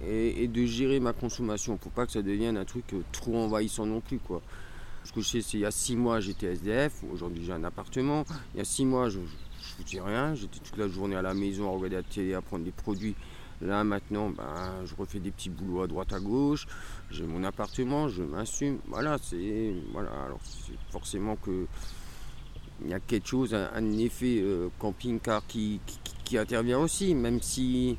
et, 0.07 0.47
de 0.47 0.65
gérer 0.65 0.99
ma 0.99 1.13
consommation 1.13 1.77
pour 1.77 1.91
pas 1.91 2.05
que 2.05 2.11
ça 2.11 2.21
devienne 2.21 2.57
un 2.57 2.65
truc 2.65 2.93
euh, 2.93 3.01
trop 3.11 3.37
envahissant 3.37 3.85
non 3.85 4.01
plus 4.01 4.19
quoi. 4.19 4.41
Ce 5.03 5.11
que 5.11 5.21
je 5.21 5.27
sais 5.27 5.41
c'est 5.41 5.57
il 5.57 5.61
y 5.61 5.65
a 5.65 5.71
six 5.71 5.95
mois 5.95 6.19
j'étais 6.19 6.47
SDF, 6.47 7.03
aujourd'hui 7.11 7.43
j'ai 7.45 7.53
un 7.53 7.63
appartement, 7.63 8.25
il 8.53 8.59
y 8.59 8.61
a 8.61 8.65
six 8.65 8.85
mois 8.85 9.09
je, 9.09 9.19
je 9.61 9.73
foutais 9.75 10.01
rien. 10.01 10.35
J'étais 10.35 10.59
toute 10.59 10.77
la 10.77 10.87
journée 10.87 11.15
à 11.15 11.21
la 11.21 11.33
maison 11.33 11.67
à 11.67 11.71
regarder 11.71 11.97
la 11.97 12.03
télé, 12.03 12.33
à 12.33 12.41
prendre 12.41 12.63
des 12.63 12.71
produits. 12.71 13.15
Là 13.61 13.83
maintenant, 13.83 14.29
ben, 14.29 14.85
je 14.85 14.95
refais 14.95 15.19
des 15.19 15.31
petits 15.31 15.49
boulots 15.49 15.81
à 15.81 15.87
droite 15.87 16.13
à 16.13 16.19
gauche. 16.19 16.65
J'ai 17.11 17.25
mon 17.25 17.43
appartement, 17.43 18.07
je 18.07 18.23
m'assume. 18.23 18.79
Voilà, 18.87 19.17
c'est 19.21 19.73
voilà. 19.91 20.11
Alors 20.25 20.39
c'est 20.43 20.77
forcément 20.91 21.35
que 21.35 21.67
il 22.81 22.89
y 22.89 22.93
a 22.93 23.01
quelque 23.01 23.27
chose, 23.27 23.53
un, 23.53 23.97
effet 23.97 24.39
euh, 24.39 24.69
camping-car 24.79 25.45
qui, 25.45 25.81
qui, 26.23 26.37
intervient 26.37 26.79
aussi, 26.79 27.13
même 27.13 27.41
si 27.41 27.97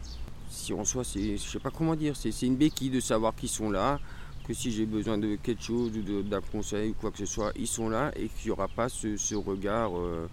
si 0.50 0.74
en 0.74 0.84
soi, 0.84 1.04
c'est, 1.04 1.36
je 1.36 1.48
sais 1.48 1.60
pas 1.60 1.70
comment 1.70 1.94
dire, 1.94 2.16
c'est, 2.16 2.42
une 2.42 2.56
béquille 2.56 2.90
de 2.90 3.00
savoir 3.00 3.34
qu'ils 3.34 3.48
sont 3.48 3.70
là, 3.70 4.00
que 4.46 4.52
si 4.52 4.72
j'ai 4.72 4.84
besoin 4.84 5.16
de 5.16 5.36
quelque 5.36 5.62
chose 5.62 5.92
ou 5.96 6.22
d'un 6.22 6.40
conseil 6.40 6.90
ou 6.90 6.94
quoi 6.94 7.12
que 7.12 7.18
ce 7.18 7.26
soit, 7.26 7.52
ils 7.56 7.68
sont 7.68 7.88
là 7.88 8.10
et 8.16 8.28
qu'il 8.28 8.46
n'y 8.46 8.50
aura 8.50 8.66
pas 8.68 8.88
ce, 8.88 9.34
regard 9.36 9.96
euh, 9.96 10.28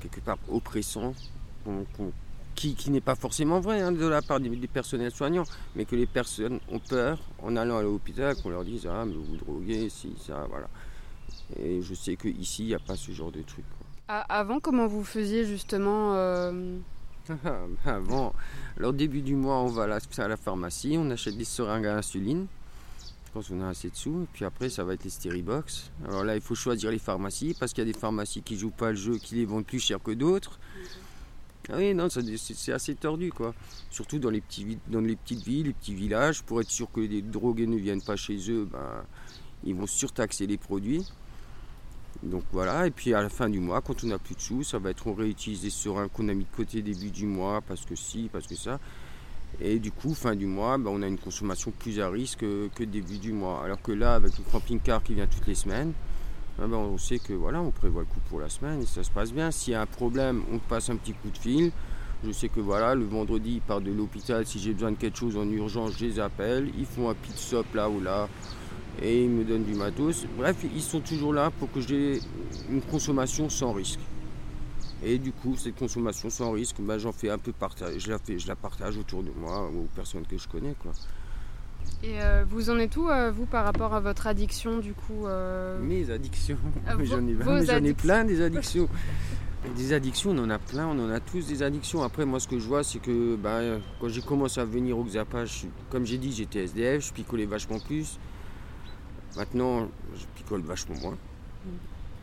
quelque 0.00 0.20
part 0.20 0.38
oppressant 0.48 1.14
qui, 2.54 2.90
n'est 2.90 3.00
pas 3.00 3.14
forcément 3.14 3.60
vrai 3.60 3.80
hein, 3.80 3.92
de 3.92 4.06
la 4.06 4.22
part 4.22 4.40
des, 4.40 4.48
personnels 4.66 5.12
soignants, 5.12 5.44
mais 5.76 5.84
que 5.84 5.94
les 5.94 6.06
personnes 6.06 6.58
ont 6.72 6.80
peur 6.80 7.18
en 7.42 7.54
allant 7.54 7.76
à 7.76 7.82
l'hôpital 7.82 8.34
qu'on 8.36 8.48
leur 8.48 8.64
dise 8.64 8.88
Ah, 8.90 9.04
mais 9.06 9.14
vous 9.14 9.36
droguez, 9.36 9.88
si, 9.90 10.16
ça, 10.26 10.46
voilà. 10.48 10.68
Et 11.60 11.82
je 11.82 11.94
sais 11.94 12.16
qu'ici, 12.16 12.64
il 12.64 12.68
n'y 12.68 12.74
a 12.74 12.78
pas 12.78 12.96
ce 12.96 13.12
genre 13.12 13.30
de 13.30 13.42
truc. 13.42 13.64
Avant, 14.08 14.58
comment 14.58 14.86
vous 14.86 15.04
faisiez 15.04 15.44
justement 15.44 16.14
euh, 16.14 16.78
Avant, 17.84 18.34
alors 18.76 18.92
début 18.92 19.22
du 19.22 19.34
mois, 19.34 19.58
on 19.58 19.66
va 19.66 19.84
à 19.84 20.28
la, 20.28 20.36
pharmacie, 20.36 20.96
on 20.98 21.10
achète 21.10 21.36
des 21.36 21.44
seringues 21.44 21.86
à 21.86 21.96
insuline 21.96 22.46
quand 23.34 23.42
on 23.50 23.60
a 23.62 23.68
assez 23.68 23.90
de 23.90 23.96
sous. 23.96 24.22
Et 24.22 24.26
puis 24.32 24.44
après, 24.44 24.70
ça 24.70 24.84
va 24.84 24.94
être 24.94 25.04
les 25.04 25.10
Steribox. 25.10 25.90
Alors 26.06 26.24
là, 26.24 26.34
il 26.34 26.40
faut 26.40 26.54
choisir 26.54 26.90
les 26.90 26.98
pharmacies 26.98 27.54
parce 27.58 27.72
qu'il 27.72 27.86
y 27.86 27.88
a 27.88 27.92
des 27.92 27.98
pharmacies 27.98 28.42
qui 28.42 28.58
jouent 28.58 28.70
pas 28.70 28.90
le 28.90 28.96
jeu, 28.96 29.18
qui 29.18 29.34
les 29.34 29.44
vendent 29.44 29.66
plus 29.66 29.80
cher 29.80 30.02
que 30.02 30.12
d'autres. 30.12 30.58
Ah 31.70 31.74
oui, 31.76 31.94
non, 31.94 32.08
c'est 32.08 32.72
assez 32.72 32.94
tordu, 32.94 33.30
quoi. 33.30 33.54
Surtout 33.90 34.18
dans 34.18 34.30
les, 34.30 34.40
petits, 34.40 34.78
dans 34.86 35.02
les 35.02 35.16
petites 35.16 35.42
villes, 35.42 35.66
les 35.66 35.72
petits 35.74 35.94
villages, 35.94 36.42
pour 36.42 36.62
être 36.62 36.70
sûr 36.70 36.90
que 36.90 37.00
les 37.00 37.20
drogués 37.20 37.66
ne 37.66 37.76
viennent 37.76 38.00
pas 38.00 38.16
chez 38.16 38.38
eux, 38.50 38.66
ben, 38.72 39.04
ils 39.64 39.74
vont 39.74 39.86
surtaxer 39.86 40.46
les 40.46 40.56
produits. 40.56 41.04
Donc 42.22 42.42
voilà, 42.52 42.86
et 42.86 42.90
puis 42.90 43.14
à 43.14 43.22
la 43.22 43.28
fin 43.28 43.48
du 43.48 43.60
mois, 43.60 43.80
quand 43.80 44.02
on 44.02 44.08
n'a 44.08 44.18
plus 44.18 44.34
de 44.34 44.40
sous, 44.40 44.64
ça 44.64 44.78
va 44.78 44.90
être 44.90 45.06
on 45.06 45.14
réutilise 45.14 45.62
des 45.62 45.70
seringues 45.70 46.10
qu'on 46.12 46.28
a 46.28 46.34
mis 46.34 46.44
de 46.44 46.56
côté 46.56 46.82
début 46.82 47.10
du 47.10 47.26
mois, 47.26 47.60
parce 47.60 47.84
que 47.84 47.94
si, 47.94 48.28
parce 48.32 48.46
que 48.46 48.56
ça. 48.56 48.80
Et 49.60 49.78
du 49.78 49.90
coup, 49.90 50.14
fin 50.14 50.34
du 50.34 50.46
mois, 50.46 50.78
ben, 50.78 50.90
on 50.92 51.02
a 51.02 51.06
une 51.06 51.18
consommation 51.18 51.72
plus 51.76 52.00
à 52.00 52.08
risque 52.08 52.40
que, 52.40 52.84
début 52.84 53.18
du 53.18 53.32
mois. 53.32 53.62
Alors 53.64 53.80
que 53.80 53.92
là, 53.92 54.14
avec 54.14 54.36
le 54.36 54.44
camping-car 54.50 55.02
qui 55.02 55.14
vient 55.14 55.26
toutes 55.26 55.46
les 55.46 55.54
semaines, 55.54 55.92
ben, 56.58 56.68
ben, 56.68 56.76
on 56.76 56.98
sait 56.98 57.18
que 57.18 57.32
voilà, 57.32 57.60
on 57.60 57.70
prévoit 57.70 58.02
le 58.02 58.06
coup 58.06 58.20
pour 58.28 58.40
la 58.40 58.48
semaine 58.48 58.82
et 58.82 58.86
ça 58.86 59.02
se 59.02 59.10
passe 59.10 59.32
bien. 59.32 59.50
S'il 59.50 59.72
y 59.72 59.76
a 59.76 59.80
un 59.80 59.86
problème, 59.86 60.42
on 60.52 60.58
passe 60.58 60.90
un 60.90 60.96
petit 60.96 61.12
coup 61.12 61.30
de 61.30 61.38
fil. 61.38 61.72
Je 62.24 62.32
sais 62.32 62.48
que 62.48 62.60
voilà, 62.60 62.94
le 62.96 63.04
vendredi, 63.04 63.54
ils 63.54 63.60
partent 63.60 63.84
de 63.84 63.92
l'hôpital. 63.92 64.44
Si 64.44 64.58
j'ai 64.58 64.72
besoin 64.72 64.90
de 64.90 64.96
quelque 64.96 65.18
chose 65.18 65.36
en 65.36 65.48
urgence, 65.48 65.92
je 65.98 66.04
les 66.04 66.20
appelle. 66.20 66.70
Ils 66.76 66.86
font 66.86 67.08
un 67.08 67.14
pit 67.14 67.36
stop 67.36 67.66
là 67.74 67.88
ou 67.88 68.00
là 68.00 68.28
et 69.02 69.24
ils 69.24 69.30
me 69.30 69.44
donnent 69.44 69.64
du 69.64 69.74
matos. 69.74 70.26
Bref, 70.36 70.56
ils 70.74 70.82
sont 70.82 71.00
toujours 71.00 71.32
là 71.32 71.50
pour 71.58 71.70
que 71.70 71.80
j'ai 71.80 72.20
une 72.70 72.82
consommation 72.82 73.48
sans 73.48 73.72
risque. 73.72 74.00
Et 75.02 75.18
du 75.18 75.32
coup, 75.32 75.54
cette 75.56 75.76
consommation 75.76 76.28
sans 76.28 76.50
risque, 76.52 76.76
ben, 76.80 76.98
j'en 76.98 77.12
fais 77.12 77.30
un 77.30 77.38
peu 77.38 77.52
partage, 77.52 77.98
je 77.98 78.10
la, 78.10 78.18
fais, 78.18 78.38
je 78.38 78.48
la 78.48 78.56
partage 78.56 78.96
autour 78.96 79.22
de 79.22 79.30
moi 79.38 79.68
aux 79.68 79.86
personnes 79.94 80.26
que 80.26 80.36
je 80.36 80.48
connais. 80.48 80.74
Quoi. 80.82 80.92
Et 82.02 82.20
euh, 82.20 82.44
vous 82.48 82.70
en 82.70 82.78
êtes 82.78 82.96
où, 82.96 83.08
euh, 83.08 83.30
vous, 83.30 83.46
par 83.46 83.64
rapport 83.64 83.94
à 83.94 84.00
votre 84.00 84.26
addiction, 84.26 84.78
du 84.78 84.94
coup 84.94 85.26
euh? 85.26 85.78
Mes 85.80 86.10
addictions 86.10 86.58
J'en 87.02 87.26
ai, 87.26 87.88
ai, 87.88 87.94
plein 87.94 88.24
des 88.24 88.42
addictions. 88.42 88.88
des 89.76 89.92
addictions, 89.92 90.30
on 90.30 90.38
en 90.38 90.50
a 90.50 90.58
plein, 90.58 90.86
on 90.86 90.98
en 90.98 91.10
a 91.10 91.20
tous 91.20 91.46
des 91.46 91.62
addictions. 91.62 92.02
Après, 92.02 92.24
moi, 92.24 92.40
ce 92.40 92.48
que 92.48 92.58
je 92.58 92.66
vois, 92.66 92.82
c'est 92.82 92.98
que 92.98 93.36
ben, 93.36 93.80
quand 94.00 94.08
j'ai 94.08 94.22
commencé 94.22 94.60
à 94.60 94.64
venir 94.64 94.98
au 94.98 95.04
Xapage, 95.04 95.66
comme 95.90 96.04
j'ai 96.04 96.18
dit, 96.18 96.32
j'étais 96.32 96.64
SDF, 96.64 97.06
je 97.06 97.12
picolais 97.12 97.46
vachement 97.46 97.78
plus. 97.78 98.18
Maintenant, 99.36 99.88
je 100.14 100.24
picole 100.36 100.62
vachement 100.62 100.96
moins. 101.00 101.18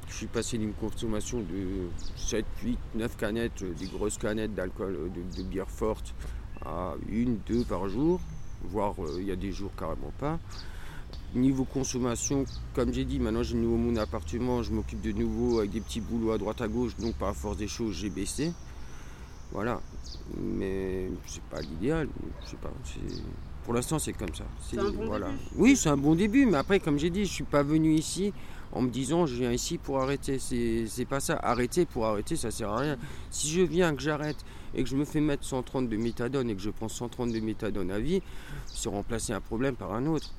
Je 0.10 0.14
suis 0.14 0.28
passé 0.28 0.58
d'une 0.58 0.74
consommation 0.74 1.40
de 1.40 1.88
7, 2.16 2.46
8, 2.64 2.78
9 2.96 3.18
canettes, 3.18 3.64
euh, 3.64 3.74
des 3.74 3.88
grosses 3.88 4.18
canettes 4.18 4.54
d'alcool, 4.54 4.96
euh, 4.96 5.38
de, 5.38 5.44
bière 5.44 5.70
forte, 5.70 6.14
à 6.66 6.94
une, 7.10 7.38
deux 7.48 7.64
par 7.64 7.88
jour, 7.90 8.20
voire 8.64 8.94
euh, 9.00 9.18
il 9.20 9.26
y 9.26 9.32
a 9.32 9.36
des 9.36 9.52
jours 9.52 9.72
carrément 9.78 10.14
pas. 10.20 10.40
Niveau 11.34 11.66
consommation, 11.66 12.46
comme 12.74 12.94
j'ai 12.94 13.04
dit, 13.04 13.20
maintenant 13.20 13.44
j'ai 13.44 13.56
nouveau 13.56 13.78
mon 13.78 13.96
appartement, 13.98 14.64
je 14.64 14.72
m'occupe 14.72 15.02
de 15.02 15.12
nouveau 15.12 15.60
avec 15.60 15.72
des 15.72 15.82
petits 15.82 16.02
boulots 16.02 16.32
à 16.32 16.38
droite 16.38 16.62
à 16.62 16.68
gauche, 16.68 16.96
donc 16.98 17.16
par 17.16 17.36
force 17.36 17.58
des 17.58 17.68
choses 17.68 17.96
j'ai 17.96 18.10
baissé. 18.10 18.54
Voilà. 19.52 19.82
Mais 20.38 21.10
c'est 21.26 21.44
pas 21.44 21.62
l'idéal, 21.62 22.08
je 22.44 22.52
sais 22.52 22.58
pas. 22.58 22.72
Pour 23.66 23.74
l'instant 23.74 24.00
c'est 24.00 24.14
comme 24.14 24.34
ça. 24.34 24.46
C'est 24.62 24.78
un 24.78 24.92
bon 24.92 25.08
voilà. 25.08 25.28
Oui, 25.56 25.76
c'est 25.76 25.90
un 25.90 25.98
bon 25.98 26.16
début, 26.16 26.46
mais 26.46 26.58
après 26.58 26.80
comme 26.80 27.00
j'ai 27.00 27.10
dit, 27.10 27.26
je 27.26 27.32
suis 27.32 27.44
pas 27.44 27.64
venu 27.64 27.94
ici 27.96 28.32
en 28.72 28.82
me 28.82 28.90
disant 28.90 29.26
je 29.26 29.36
viens 29.36 29.52
ici 29.52 29.80
pour 29.80 30.02
arrêter. 30.02 30.38
C'est 30.38 31.06
pas 31.06 31.20
ça. 31.20 31.40
Arrêter 31.42 31.86
pour 31.86 32.06
arrêter, 32.06 32.36
ça 32.36 32.52
sert 32.52 32.70
à 32.70 32.78
rien. 32.78 32.98
Si 33.32 33.50
je 33.50 33.62
viens, 33.62 33.96
que 33.96 34.02
j'arrête 34.02 34.38
et 34.76 34.84
que 34.84 34.90
je 34.90 34.96
me 34.96 35.06
fais 35.06 35.22
mettre 35.22 35.44
130 35.44 35.90
de 35.90 35.98
méthadone 35.98 36.50
et 36.50 36.56
que 36.56 36.62
je 36.62 36.70
prends 36.70 36.90
130 36.90 37.32
de 37.32 37.40
méthadone 37.40 37.90
à 37.90 38.00
vie, 38.00 38.22
c'est 38.68 38.90
remplacer 38.90 39.34
un 39.34 39.42
problème 39.42 39.76
par 39.76 39.94
un 39.94 40.06
autre. 40.06 40.32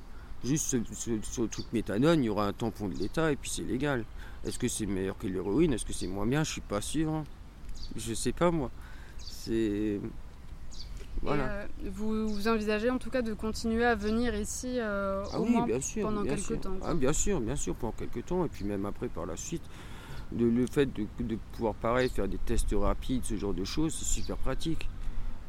Juste 0.43 0.77
ce, 0.93 1.41
truc 1.41 1.65
méthadone, 1.73 2.23
il 2.23 2.27
y 2.27 2.29
aura 2.29 2.47
un 2.47 2.53
tampon 2.53 2.87
de 2.87 2.95
l'État 2.95 3.31
et 3.31 3.35
puis 3.35 3.49
c'est 3.49 3.63
légal. 3.63 4.05
Est-ce 4.45 4.59
que 4.59 4.67
c'est 4.67 4.85
meilleur 4.85 5.17
que 5.17 5.27
l'héroïne? 5.27 5.73
Est-ce 5.73 5.85
que 5.85 5.93
c'est 5.93 6.07
moins 6.07 6.27
bien? 6.27 6.43
Je 6.43 6.51
suis 6.51 6.61
pas 6.61 6.79
sûr. 6.79 7.11
Hein. 7.11 7.23
Je 7.95 8.13
sais 8.13 8.31
pas 8.31 8.51
moi. 8.51 8.69
C'est 9.19 9.99
euh, 11.25 11.65
vous, 11.85 12.47
envisagez 12.47 12.89
en 12.89 12.97
tout 12.97 13.09
cas 13.09 13.21
de 13.21 13.33
continuer 13.33 13.85
à 13.85 13.95
venir 13.95 14.35
ici 14.35 14.77
euh, 14.77 15.23
ah 15.31 15.39
au 15.39 15.45
oui, 15.45 15.51
moins 15.51 15.65
bien 15.65 15.81
sûr, 15.81 16.03
pendant 16.03 16.23
quelques 16.23 16.61
temps 16.61 16.77
ah, 16.83 16.93
Bien 16.93 17.13
sûr, 17.13 17.39
bien 17.39 17.55
sûr, 17.55 17.75
pendant 17.75 17.93
quelques 17.93 18.25
temps, 18.25 18.45
et 18.45 18.49
puis 18.49 18.65
même 18.65 18.85
après 18.85 19.07
par 19.07 19.25
la 19.25 19.35
suite. 19.35 19.63
De, 20.33 20.45
le 20.45 20.67
fait 20.67 20.87
de, 20.93 21.37
pouvoir 21.53 21.73
pareil 21.73 22.09
faire 22.09 22.27
des 22.27 22.37
tests 22.37 22.75
rapides, 22.77 23.23
ce 23.23 23.37
genre 23.37 23.53
de 23.53 23.63
choses, 23.63 23.95
c'est 23.95 24.19
super 24.21 24.35
pratique. 24.35 24.89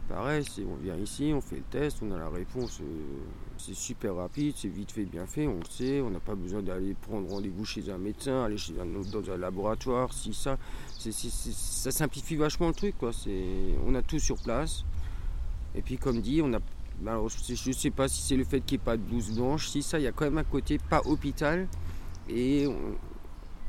Pareil, 0.09 0.47
on 0.71 0.77
vient 0.77 0.97
ici, 0.97 1.33
on 1.35 1.41
fait 1.41 1.57
le 1.57 1.63
test, 1.63 1.99
on 2.01 2.13
a 2.13 2.17
la 2.17 2.31
réponse, 2.31 2.81
euh, 2.81 2.85
c'est 3.59 3.75
super 3.75 4.15
rapide, 4.15 4.55
c'est 4.57 4.69
vite 4.69 4.93
fait, 4.93 5.05
bien 5.05 5.27
fait, 5.27 5.47
on 5.47 5.59
le 5.59 5.69
sait, 5.69 6.01
on 6.01 6.11
n'a 6.11 6.21
pas 6.21 6.35
besoin 6.35 6.63
d'aller 6.63 6.95
prendre 6.95 7.29
rendez-vous 7.29 7.65
chez 7.67 7.91
un 7.91 7.99
médecin, 7.99 8.45
aller 8.45 8.57
chez 8.57 8.73
un, 8.81 8.87
dans 8.87 9.31
un 9.31 9.37
laboratoire, 9.37 10.13
si 10.15 10.33
ça, 10.33 10.57
ça 10.97 11.91
simplifie 11.91 12.37
vachement 12.37 12.69
le 12.69 12.75
truc, 12.75 12.97
quoi. 12.97 13.11
On 13.87 13.95
a 13.97 14.01
tout 14.01 14.19
sur 14.19 14.39
place. 14.39 14.85
Et 15.75 15.83
puis 15.83 15.99
comme 15.99 16.21
dit, 16.21 16.41
on 16.43 16.53
a, 16.55 16.59
bah, 17.01 17.21
je 17.29 17.69
ne 17.69 17.75
sais 17.75 17.91
pas 17.91 18.09
si 18.09 18.23
c'est 18.23 18.37
le 18.37 18.45
fait 18.45 18.61
qu'il 18.61 18.79
n'y 18.79 18.83
ait 18.83 18.85
pas 18.85 18.97
de 18.97 19.03
blouse 19.03 19.31
blanche, 19.37 19.69
si 19.69 19.83
ça, 19.83 19.99
il 19.99 20.03
y 20.03 20.07
a 20.07 20.13
quand 20.13 20.25
même 20.25 20.39
un 20.39 20.45
côté 20.45 20.79
pas 20.79 21.01
hôpital 21.05 21.69
et 22.29 22.67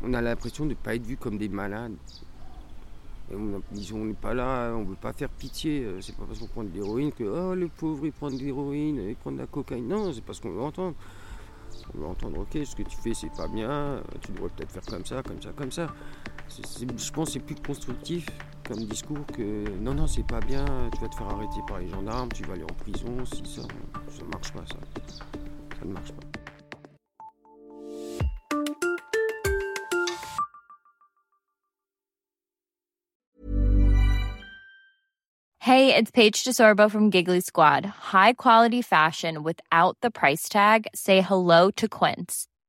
on, 0.04 0.14
a 0.14 0.22
l'impression 0.22 0.66
de 0.66 0.72
ne 0.72 0.76
pas 0.76 0.96
être 0.96 1.06
vu 1.06 1.16
comme 1.16 1.38
des 1.38 1.50
malades. 1.50 1.96
on 3.32 4.06
n'est 4.06 4.14
pas 4.14 4.34
là, 4.34 4.72
on 4.76 4.82
ne 4.82 4.86
veut 4.86 4.96
pas 4.96 5.14
faire 5.14 5.30
pitié. 5.30 5.84
Euh, 5.84 6.02
c'est 6.02 6.16
pas 6.16 6.24
parce 6.26 6.40
qu'on 6.40 6.48
prend 6.48 6.64
de 6.64 6.74
l'héroïne 6.74 7.12
que 7.12 7.24
oh, 7.24 7.56
le 7.56 7.68
pauvre 7.68 8.06
il 8.06 8.12
prend 8.12 8.30
de 8.30 8.38
l'héroïne, 8.38 9.02
il 9.08 9.16
prend 9.16 9.32
de 9.32 9.38
la 9.38 9.48
cocaïne. 9.48 9.88
Non, 9.88 10.12
c'est 10.12 10.24
parce 10.24 10.40
qu'on 10.40 10.52
veut 10.52 10.62
entendre. 10.62 10.96
On 11.94 12.00
veut 12.00 12.08
entendre, 12.08 12.40
ok, 12.40 12.60
ce 12.66 12.76
que 12.76 12.84
tu 12.84 12.98
fais 12.98 13.14
c'est 13.14 13.32
pas 13.36 13.48
bien, 13.48 14.02
tu 14.22 14.32
devrais 14.32 14.50
peut-être 14.50 14.72
faire 14.72 14.86
comme 14.86 15.06
ça, 15.06 15.22
comme 15.24 15.42
ça, 15.42 15.52
comme 15.56 15.72
ça. 15.72 15.88
Je 16.50 17.12
pense 17.12 17.32
c'est 17.32 17.40
plus 17.40 17.56
constructif 17.56 18.26
comme 18.70 18.86
discours 18.86 19.26
que 19.36 19.68
non, 19.80 19.96
non, 19.96 20.06
c'est 20.06 20.26
pas 20.26 20.40
bien, 20.42 20.64
tu 20.94 21.02
vas 21.02 21.08
te 21.08 21.16
faire 21.16 21.28
arrêter 21.28 21.60
par 21.68 21.80
les 21.80 21.88
gendarmes, 21.88 22.30
tu 22.32 22.44
vas 22.44 22.54
aller 22.54 22.64
en 22.64 22.68
prison, 22.68 23.26
si 23.26 23.42
ça, 23.46 23.64
ça 23.64 24.24
marche 24.32 24.52
pas, 24.54 24.64
ça. 24.68 24.78
Ça 25.80 25.86
ne 25.86 25.94
marche 25.94 26.12
pas. 26.12 26.28
Hey, 35.62 35.96
it's 35.96 36.12
Paige 36.12 36.44
DeSorbo 36.44 36.90
from 36.90 37.10
Giggly 37.10 37.42
Squad. 37.42 37.86
High 37.86 38.34
quality 38.34 38.82
fashion 38.82 39.44
without 39.44 39.98
the 40.02 40.12
price 40.12 40.50
tag. 40.50 40.88
Say 40.96 41.22
hello 41.22 41.70
to 41.72 41.88
Quince. 41.88 42.49